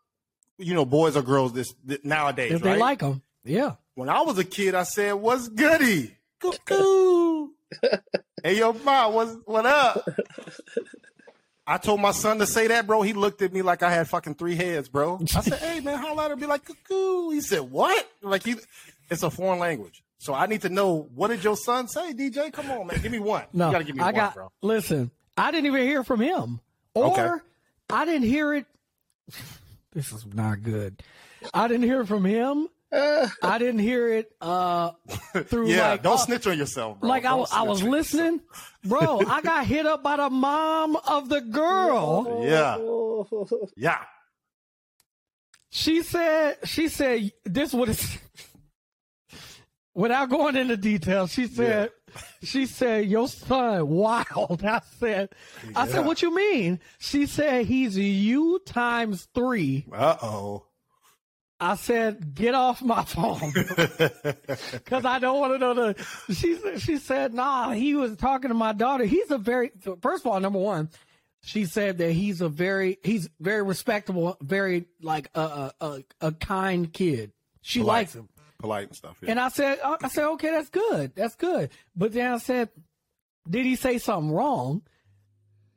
[0.59, 2.51] you know, boys or girls this, this nowadays.
[2.53, 2.79] if they right?
[2.79, 3.21] like them.
[3.43, 3.75] Yeah.
[3.97, 7.47] When I was a kid, I said, "What's goody?" Cuckoo.
[8.43, 10.07] hey, yo, ma, what's what up?
[11.65, 13.01] I told my son to say that, bro.
[13.01, 15.19] He looked at me like I had fucking three heads, bro.
[15.35, 18.55] I said, "Hey, man, holla at her, be like cuckoo." He said, "What?" Like he,
[19.09, 22.53] it's a foreign language, so I need to know what did your son say, DJ?
[22.53, 23.45] Come on, man, give me one.
[23.51, 24.33] No, you gotta give me I one, got.
[24.35, 24.51] bro.
[24.61, 26.59] Listen, I didn't even hear from him,
[26.93, 27.43] or Okay.
[27.89, 28.65] I didn't hear it.
[29.93, 31.01] This is not good.
[31.55, 32.67] I didn't hear from him.
[32.91, 34.91] I didn't hear it uh,
[35.47, 37.09] through Yeah, like don't uh, snitch on yourself, bro.
[37.09, 38.41] like I, Don't was- I was listening,
[38.85, 39.21] bro.
[39.27, 42.43] I got hit up by the mom of the girl.
[42.45, 42.77] Yeah.
[43.75, 43.99] Yeah,
[45.69, 48.21] She said, she said, this have,
[49.93, 51.91] without going into details, she said,
[52.41, 54.63] she said, your son wild.
[54.63, 55.29] I said,
[55.75, 56.79] I said, what you mean?
[56.99, 59.85] She said, he's you times three.
[59.91, 60.63] uh oh.
[61.59, 63.51] I said, get off my phone.
[64.85, 68.49] Cause I don't want to know the, she said, she said, nah, he was talking
[68.49, 69.05] to my daughter.
[69.05, 70.89] He's a very, first of all, number one,
[71.41, 76.91] she said that he's a very, he's very respectable, very like a, a, a, kind
[76.91, 77.31] kid.
[77.61, 77.93] She Polite.
[78.01, 78.29] likes him.
[78.59, 79.17] Polite and stuff.
[79.21, 79.31] Yeah.
[79.31, 81.13] And I said, I said, okay, that's good.
[81.15, 81.71] That's good.
[81.95, 82.69] But then I said,
[83.49, 84.83] did he say something wrong?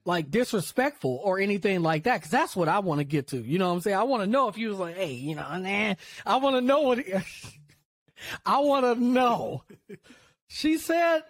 [0.05, 2.23] Like disrespectful or anything like that?
[2.23, 3.39] Cause that's what I want to get to.
[3.39, 3.97] You know what I'm saying?
[3.97, 5.95] I want to know if he was like, hey, you know, nah,
[6.25, 7.13] I want to know what he,
[8.47, 9.65] I want to know.
[10.49, 11.23] She said,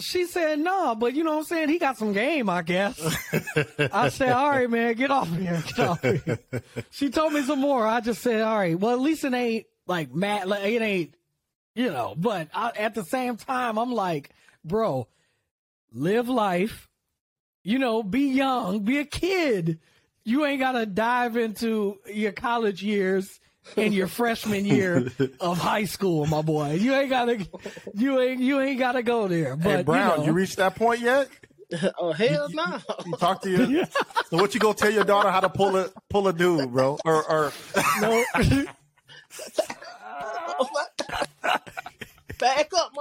[0.00, 1.68] she said, no, but you know what I'm saying?
[1.68, 3.00] He got some game, I guess.
[3.78, 5.62] I said, all right, man, get off here.
[5.66, 6.38] Get off here.
[6.90, 7.86] She told me some more.
[7.86, 10.48] I just said, all right, well, at least it ain't like mad.
[10.48, 11.14] Like, it ain't,
[11.74, 14.30] you know, but I, at the same time, I'm like,
[14.64, 15.08] bro,
[15.92, 16.85] live life,
[17.66, 19.80] you know, be young, be a kid.
[20.24, 23.40] You ain't got to dive into your college years
[23.76, 25.10] and your freshman year
[25.40, 26.74] of high school, my boy.
[26.74, 27.44] You ain't gotta,
[27.92, 29.56] you ain't, you ain't gotta go there.
[29.56, 31.28] But hey, Brown, you, you, reached that point yet?
[31.98, 32.78] oh hell no!
[33.04, 33.84] You talk to your.
[34.30, 36.98] So what you gonna tell your daughter how to pull a pull a dude, bro?
[37.04, 37.52] Or or
[38.00, 38.24] no,
[42.38, 42.92] Back up,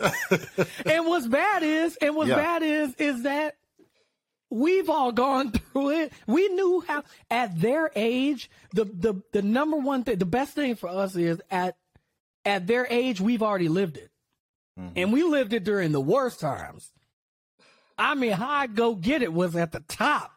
[0.00, 0.92] motherfucker.
[0.92, 2.36] and what's bad is, and what's Yeah.
[2.36, 3.56] bad is, is that
[4.54, 6.12] we've all gone through it.
[6.26, 10.76] We knew how at their age, the the the number one thing, the best thing
[10.76, 11.76] for us is at
[12.44, 14.10] at their age, we've already lived it,
[14.96, 16.90] and we lived it during the worst times.
[17.96, 20.32] I mean, how I go get it was at the top.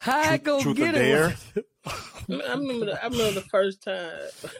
[0.00, 1.64] How I Truth- go truth get it was,
[2.48, 2.86] I remember.
[2.86, 4.10] The, I remember the first time.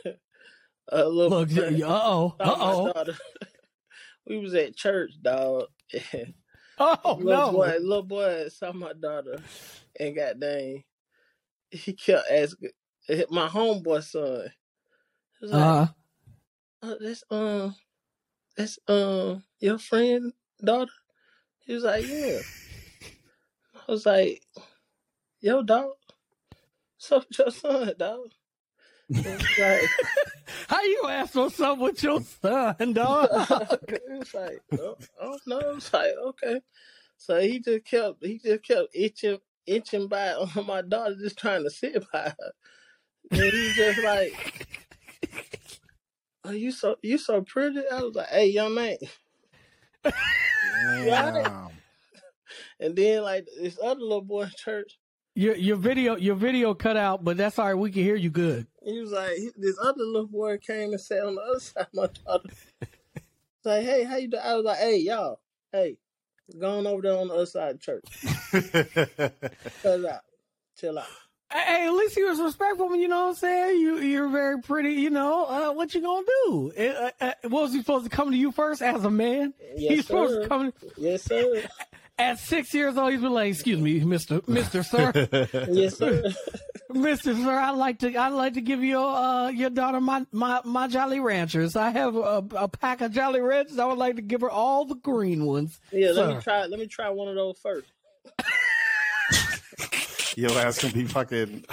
[0.88, 3.04] a little look, uh oh, uh oh,
[4.26, 5.64] we was at church, dog.
[6.12, 6.34] and
[7.04, 9.38] oh little no, boy, little boy saw my daughter,
[10.00, 10.82] and got dang,
[11.70, 12.70] he kept asking
[13.30, 14.48] my homeboy son.
[15.40, 15.86] He like, uh,
[16.82, 17.76] oh, that's um,
[18.56, 20.32] that's um, your friend
[20.64, 20.92] daughter.
[21.60, 22.40] He was like, yeah.
[23.88, 24.42] I was like,
[25.40, 25.92] yo, dog.
[26.98, 28.30] So your son, dog.
[29.14, 29.88] He was like,
[30.68, 33.28] how you ask for something with your son, dog?
[33.88, 36.60] it was like, oh, oh no, it's like okay.
[37.16, 41.64] So he just kept he just kept itching itching by on my daughter, just trying
[41.64, 42.52] to sit by her.
[43.30, 44.68] And he just like,
[46.44, 47.82] oh, you so you so pretty.
[47.90, 48.96] I was like, hey, young man.
[51.04, 51.70] Damn.
[52.80, 54.98] And then like this other little boy in church,
[55.34, 57.74] Your your video your video cut out, but that's all right.
[57.74, 58.66] We can hear you good.
[58.84, 61.94] he was like, this other little boy came and sat on the other side of
[61.94, 62.50] my daughter.
[62.82, 64.42] It's like, hey, how you doing?
[64.44, 65.40] I was like, hey, y'all,
[65.72, 65.96] hey,
[66.58, 68.04] going over there on the other side of church.
[69.82, 70.20] Chill out,
[70.76, 71.06] chill out.
[71.50, 72.94] Hey, at least he was respectful.
[72.96, 73.80] You know what I'm saying?
[73.80, 74.92] You you're very pretty.
[74.94, 76.72] You know uh, what you gonna do?
[76.78, 79.54] Uh, uh, what was he supposed to come to you first as a man?
[79.76, 80.42] Yes, he's supposed sir.
[80.42, 81.62] to come Yes, sir.
[82.22, 83.12] At six years old.
[83.12, 85.12] He's been like, "Excuse me, Mister Mister Sir,
[85.70, 86.22] Yes, sir.
[86.90, 90.60] Mister Sir, I'd like to I'd like to give your uh your daughter my my
[90.64, 91.74] my Jolly Ranchers.
[91.76, 93.78] I have a, a pack of Jolly Ranchers.
[93.78, 95.78] I would like to give her all the green ones.
[95.90, 96.40] Yeah, let me Sir.
[96.42, 96.66] try.
[96.66, 97.86] Let me try one of those first.
[100.36, 101.64] Your ass can be fucking.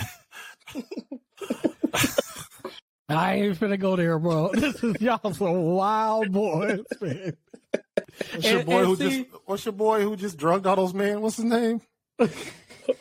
[3.07, 4.51] I ain't finna go there, bro.
[4.53, 7.35] This is y'all some wild boys, man.
[8.33, 9.41] What's your And- boy and who see- just?
[9.45, 11.21] What's your boy who just drugged all those men?
[11.21, 11.81] What's his name?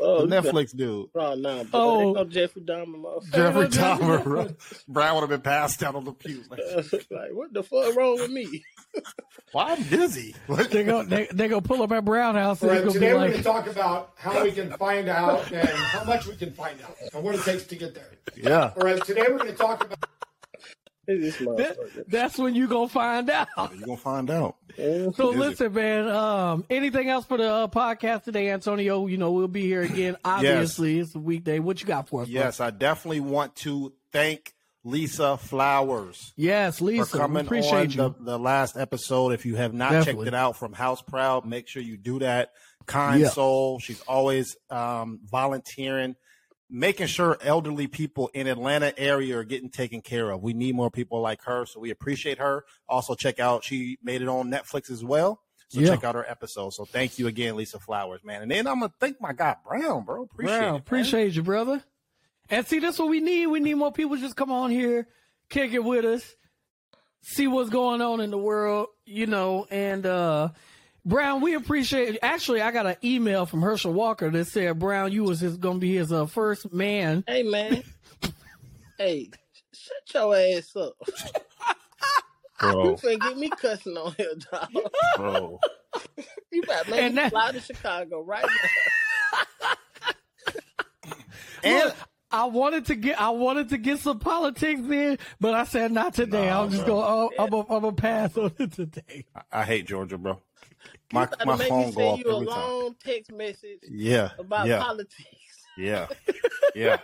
[0.00, 1.08] Oh, the you got- Netflix dude.
[1.14, 2.12] Oh no, but Oh.
[2.12, 3.24] no Jeffrey Dahmer.
[3.32, 4.22] Jeffrey Dahmer.
[4.22, 4.48] bro.
[4.86, 6.44] Brown would have been passed out on the pew.
[6.50, 6.60] Like,
[7.10, 8.62] like, what the fuck wrong with me?
[9.52, 10.34] Why I'm dizzy?
[10.46, 10.70] What?
[10.70, 13.14] They go they they go pull up at Brown House and right, gonna be today
[13.14, 16.52] we're going to talk about how we can find out and how much we can
[16.52, 18.10] find out and what it takes to get there.
[18.36, 18.72] Yeah.
[18.76, 20.08] All right, today we're going to talk about This
[21.08, 23.48] that- that's when you gonna find out.
[23.56, 24.56] You're gonna find out.
[24.76, 25.16] Mhm.
[25.16, 26.08] So listen, man.
[26.08, 29.06] Um, anything else for the uh, podcast today, Antonio?
[29.06, 30.16] You know we'll be here again.
[30.24, 31.58] Obviously, it's a weekday.
[31.58, 32.28] What you got for us?
[32.28, 32.34] bro?
[32.40, 34.54] Yes, I definitely want to thank
[34.84, 37.04] Lisa Flowers yes, Lisa.
[37.06, 37.96] for coming appreciate on you.
[37.96, 39.32] the, the last episode.
[39.32, 40.24] If you have not Definitely.
[40.26, 42.52] checked it out from House Proud, make sure you do that.
[42.86, 43.28] Kind Yeah.
[43.28, 43.78] soul.
[43.80, 46.16] She's always um, volunteering,
[46.70, 50.42] making sure elderly people in Atlanta area are getting taken care of.
[50.42, 52.64] We need more people like her, so we appreciate her.
[52.88, 55.40] Also, check out she made it on Netflix as well.
[55.68, 55.88] So Yeah.
[55.90, 56.70] check out her episode.
[56.70, 58.42] So thank you again, Lisa Flowers, man.
[58.42, 60.22] And then I'm gonna thank my guy Brown, bro.
[60.22, 60.78] Appreciate Brown, it.
[60.78, 61.82] appreciate you, brother.
[62.50, 63.46] And see, that's what we need.
[63.48, 65.06] We need more people just come on here,
[65.50, 66.34] kick it with us,
[67.20, 69.66] see what's going on in the world, you know.
[69.70, 70.50] And uh
[71.08, 72.16] Brown, we appreciate.
[72.16, 72.18] It.
[72.22, 75.78] Actually, I got an email from Herschel Walker that said Brown, you was his, gonna
[75.78, 77.24] be his uh, first man.
[77.26, 77.82] Hey man.
[78.98, 79.30] hey,
[79.72, 80.92] shut your ass up.
[82.60, 84.68] You bro, finna get me cussing on here, dog.
[85.16, 85.58] bro.
[86.50, 89.70] You better make that- fly to Chicago right now.
[91.64, 91.96] And Look,
[92.30, 96.14] I wanted to get I wanted to get some politics in, but I said not
[96.14, 96.46] today.
[96.48, 96.94] Nah, I'm just bro.
[97.00, 97.30] going.
[97.30, 99.24] to I'm a, I'm a pass on it today.
[99.50, 100.40] I hate Georgia, bro.
[101.12, 102.56] My Gotta my make phone me go send off you a every time.
[102.56, 105.16] long text message Yeah, about yeah, politics.
[105.76, 106.06] yeah,
[106.74, 106.98] yeah.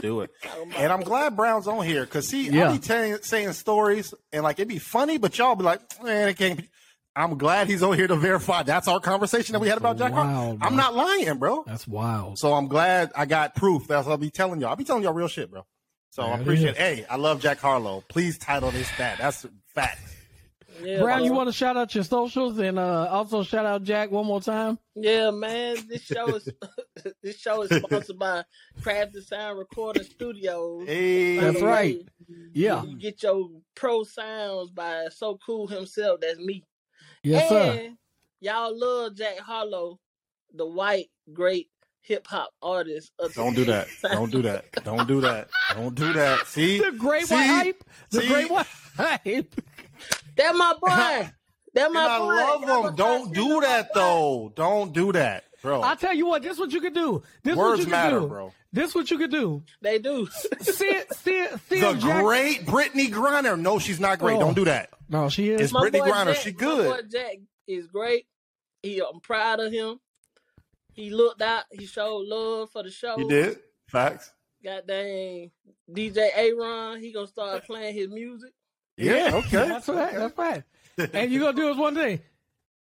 [0.00, 0.30] Do it.
[0.76, 2.70] And I'm glad Brown's on here because see, Yeah.
[2.70, 6.28] I be telling, saying stories and like it'd be funny, but y'all be like, man,
[6.28, 6.58] it can't.
[6.58, 6.68] be.
[7.14, 8.62] I'm glad he's on here to verify.
[8.62, 10.12] That's our conversation that we had about Jack.
[10.12, 10.52] Harlow.
[10.54, 10.58] Wow.
[10.62, 11.64] I'm not lying, bro.
[11.66, 12.38] That's wild.
[12.38, 13.86] So I'm glad I got proof.
[13.88, 14.70] That's what I'll be telling y'all.
[14.70, 15.66] I'll be telling y'all real shit, bro.
[16.10, 16.70] So There I appreciate.
[16.70, 16.76] is.
[16.78, 18.02] Hey, I love Jack Harlow.
[18.08, 19.18] Please title this that.
[19.18, 19.44] That's
[19.74, 20.00] fact.
[20.82, 24.10] Yeah, Brown, you want to shout out your socials and uh, also shout out Jack
[24.10, 24.78] one more time?
[24.94, 25.76] Yeah, man.
[25.88, 26.48] This show is
[27.22, 28.44] this show is sponsored by
[28.80, 30.86] Crafting Sound Recording Studios.
[30.86, 31.96] Hey, That's the right.
[31.98, 32.04] way,
[32.54, 32.82] Yeah.
[32.84, 36.20] You get your pro sounds by So Cool himself.
[36.20, 36.64] That's me.
[37.22, 37.90] Yes, sir.
[38.40, 39.98] y'all love Jack Harlow,
[40.54, 41.68] the white great
[42.02, 43.12] hip hop artist.
[43.18, 43.86] Of Don't do that.
[44.02, 44.64] Don't do that.
[44.84, 45.48] Don't do that.
[45.74, 46.46] Don't do that.
[46.46, 47.34] See, The great See?
[47.34, 47.84] white hype.
[48.10, 48.28] The See?
[48.28, 48.66] great white
[48.96, 49.54] hype.
[50.36, 51.30] That my boy.
[51.74, 52.24] That And my boy.
[52.24, 52.94] I love Y'all them.
[52.96, 54.52] Don't do that though.
[54.56, 55.82] Don't do that, bro.
[55.82, 57.22] I tell you what, this what you could do.
[57.44, 58.26] This what Words you could matter, do.
[58.28, 58.52] bro.
[58.72, 59.62] This what you could do.
[59.82, 60.26] They do.
[60.60, 62.22] See it, see it, see The it, Jack.
[62.24, 63.58] great Brittney Griner.
[63.58, 64.36] No, she's not great.
[64.36, 64.40] Oh.
[64.40, 64.90] Don't do that.
[65.08, 65.60] No, she is.
[65.60, 66.34] It's My Brittney boy Griner.
[66.34, 66.88] Jack- She My good.
[66.88, 67.36] boy Jack
[67.66, 68.26] is great.
[68.82, 69.98] He, I'm proud of him.
[70.92, 71.64] He looked out.
[71.72, 73.16] He showed love for the show.
[73.16, 73.58] He did
[73.88, 74.32] facts.
[74.64, 75.50] God dang.
[75.90, 78.50] DJ Aaron, he gonna start playing his music.
[79.00, 79.30] Yeah.
[79.34, 79.68] Okay.
[79.68, 80.14] That's right.
[80.14, 80.62] That's right.
[81.14, 82.20] and you gonna do us one thing.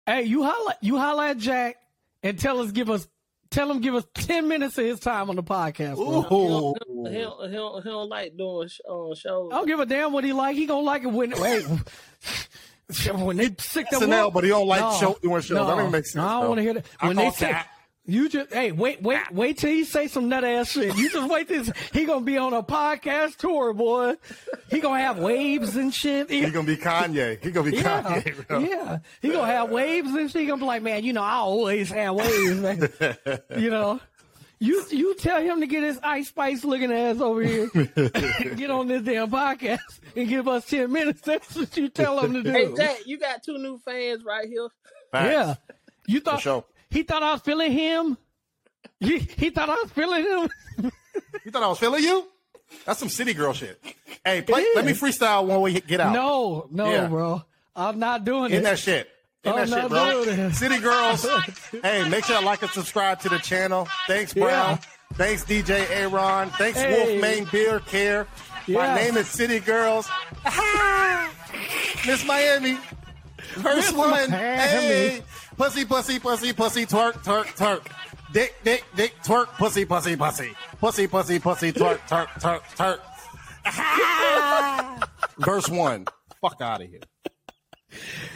[0.07, 1.77] Hey, you holla, you holla at Jack
[2.23, 3.07] and tell us, give us,
[3.51, 5.97] tell him, give us ten minutes of his time on the podcast.
[5.97, 6.27] bro.
[6.33, 6.75] Ooh.
[7.11, 9.51] He don't, he don't, he don't like doing sh- uh, shows.
[9.53, 10.57] I don't give a damn what he like.
[10.57, 11.65] He gonna like it when wait.
[13.15, 14.93] When they sick the SNL, but he don't like No.
[14.99, 15.51] show, doing shows.
[15.57, 16.15] No, that don't make sense.
[16.17, 16.87] no, I don't want to hear that.
[17.01, 17.69] When call they say that-
[18.09, 19.29] you just hey wait wait ah.
[19.31, 20.97] wait till he say some nut ass shit.
[20.97, 21.71] You just wait this.
[21.93, 24.15] He gonna be on a podcast tour, boy.
[24.71, 26.31] He gonna have waves and shit.
[26.31, 27.43] He- He gonna be Kanye.
[27.45, 28.47] He gonna be yeah, Kanye.
[28.49, 28.59] Bro.
[28.61, 28.99] yeah.
[29.21, 30.41] He gonna have waves and shit.
[30.41, 32.89] He gonna be like, man, you know, I always have waves, man.
[33.59, 34.01] you know.
[34.61, 37.69] You you tell him to get his ice spice looking ass over here,
[38.57, 39.79] get on this damn podcast
[40.17, 41.21] and give us ten minutes.
[41.21, 42.51] That's what you tell him to do.
[42.51, 44.67] Hey Jack, you got two new fans right here.
[45.13, 45.31] Facts.
[45.31, 45.55] Yeah.
[46.09, 46.65] You thought sure.
[46.91, 48.17] He thought I was feeling him?
[49.01, 50.93] He, he thought I was feeling him?
[51.45, 52.27] You thought I was feeling you?
[52.85, 53.81] That's some city girl shit.
[54.25, 56.13] Hey, play, let me freestyle when we get out.
[56.13, 57.07] No, no, Yeah.
[57.07, 57.43] bro.
[57.75, 58.63] I'm not doing In it.
[58.65, 59.09] that shit.
[59.45, 60.51] In I'm that shit, bro.
[60.51, 61.27] City girls.
[61.83, 63.89] hey, make sure to like and subscribe to the channel.
[64.07, 64.79] Thanks, Brown.
[64.79, 64.79] Yeah.
[65.15, 66.51] Thanks, DJ Aaron.
[66.51, 67.19] Thanks, Hey.
[67.21, 68.27] Wolfsmane Beard Care.
[68.67, 68.77] Yeah.
[68.79, 70.09] My name is City Girls.
[72.07, 72.75] Miss Miami.
[73.63, 74.11] First Miss one.
[74.11, 74.31] Miami.
[74.37, 75.23] Hey.
[75.59, 77.85] Pussy, pussy, pussy, pussy, twerk, twerk, twerk.
[78.33, 80.55] Dick, dick, dick, twerk, pussy, pussy, pussy.
[80.79, 83.01] Pussy, pussy, pussy, twerk, twerk, twerk,
[83.67, 85.09] twerk.
[85.39, 86.07] Verse one.
[86.41, 87.01] Fuck out of here.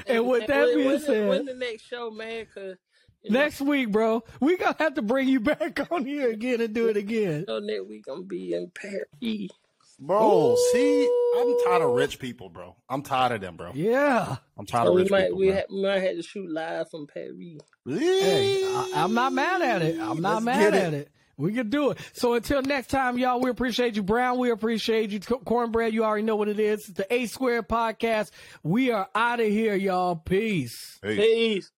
[0.08, 2.46] And with that when, being when, said- when the next show, man?
[2.52, 2.76] Cause
[3.22, 6.60] you know, Next week, bro, we gonna have to bring you back on here again
[6.60, 7.44] and do it again.
[7.46, 9.06] so next week I'm be in Paris.
[10.06, 11.08] Bro, see,
[11.38, 12.74] I'm tired of rich people, bro.
[12.88, 13.70] I'm tired of them, bro.
[13.74, 14.36] Yeah.
[14.58, 15.38] I'm tired So of we rich might people.
[15.38, 17.36] we, ha- we might have to shoot live from Paris.
[17.86, 20.00] Hey, I, I'm not mad at it.
[20.00, 20.86] I'm not Let's mad get it.
[20.86, 21.08] at it.
[21.36, 21.98] We can do it.
[22.12, 24.38] So until next time, y'all, we appreciate you, Brown.
[24.38, 25.92] We appreciate you, Cornbread.
[25.94, 26.80] You already know what it is.
[26.88, 28.30] It's the A Squared Podcast.
[28.62, 30.14] We are out of here, y'all.
[30.16, 30.98] Peace.
[31.02, 31.16] Hey.
[31.16, 31.72] Peace.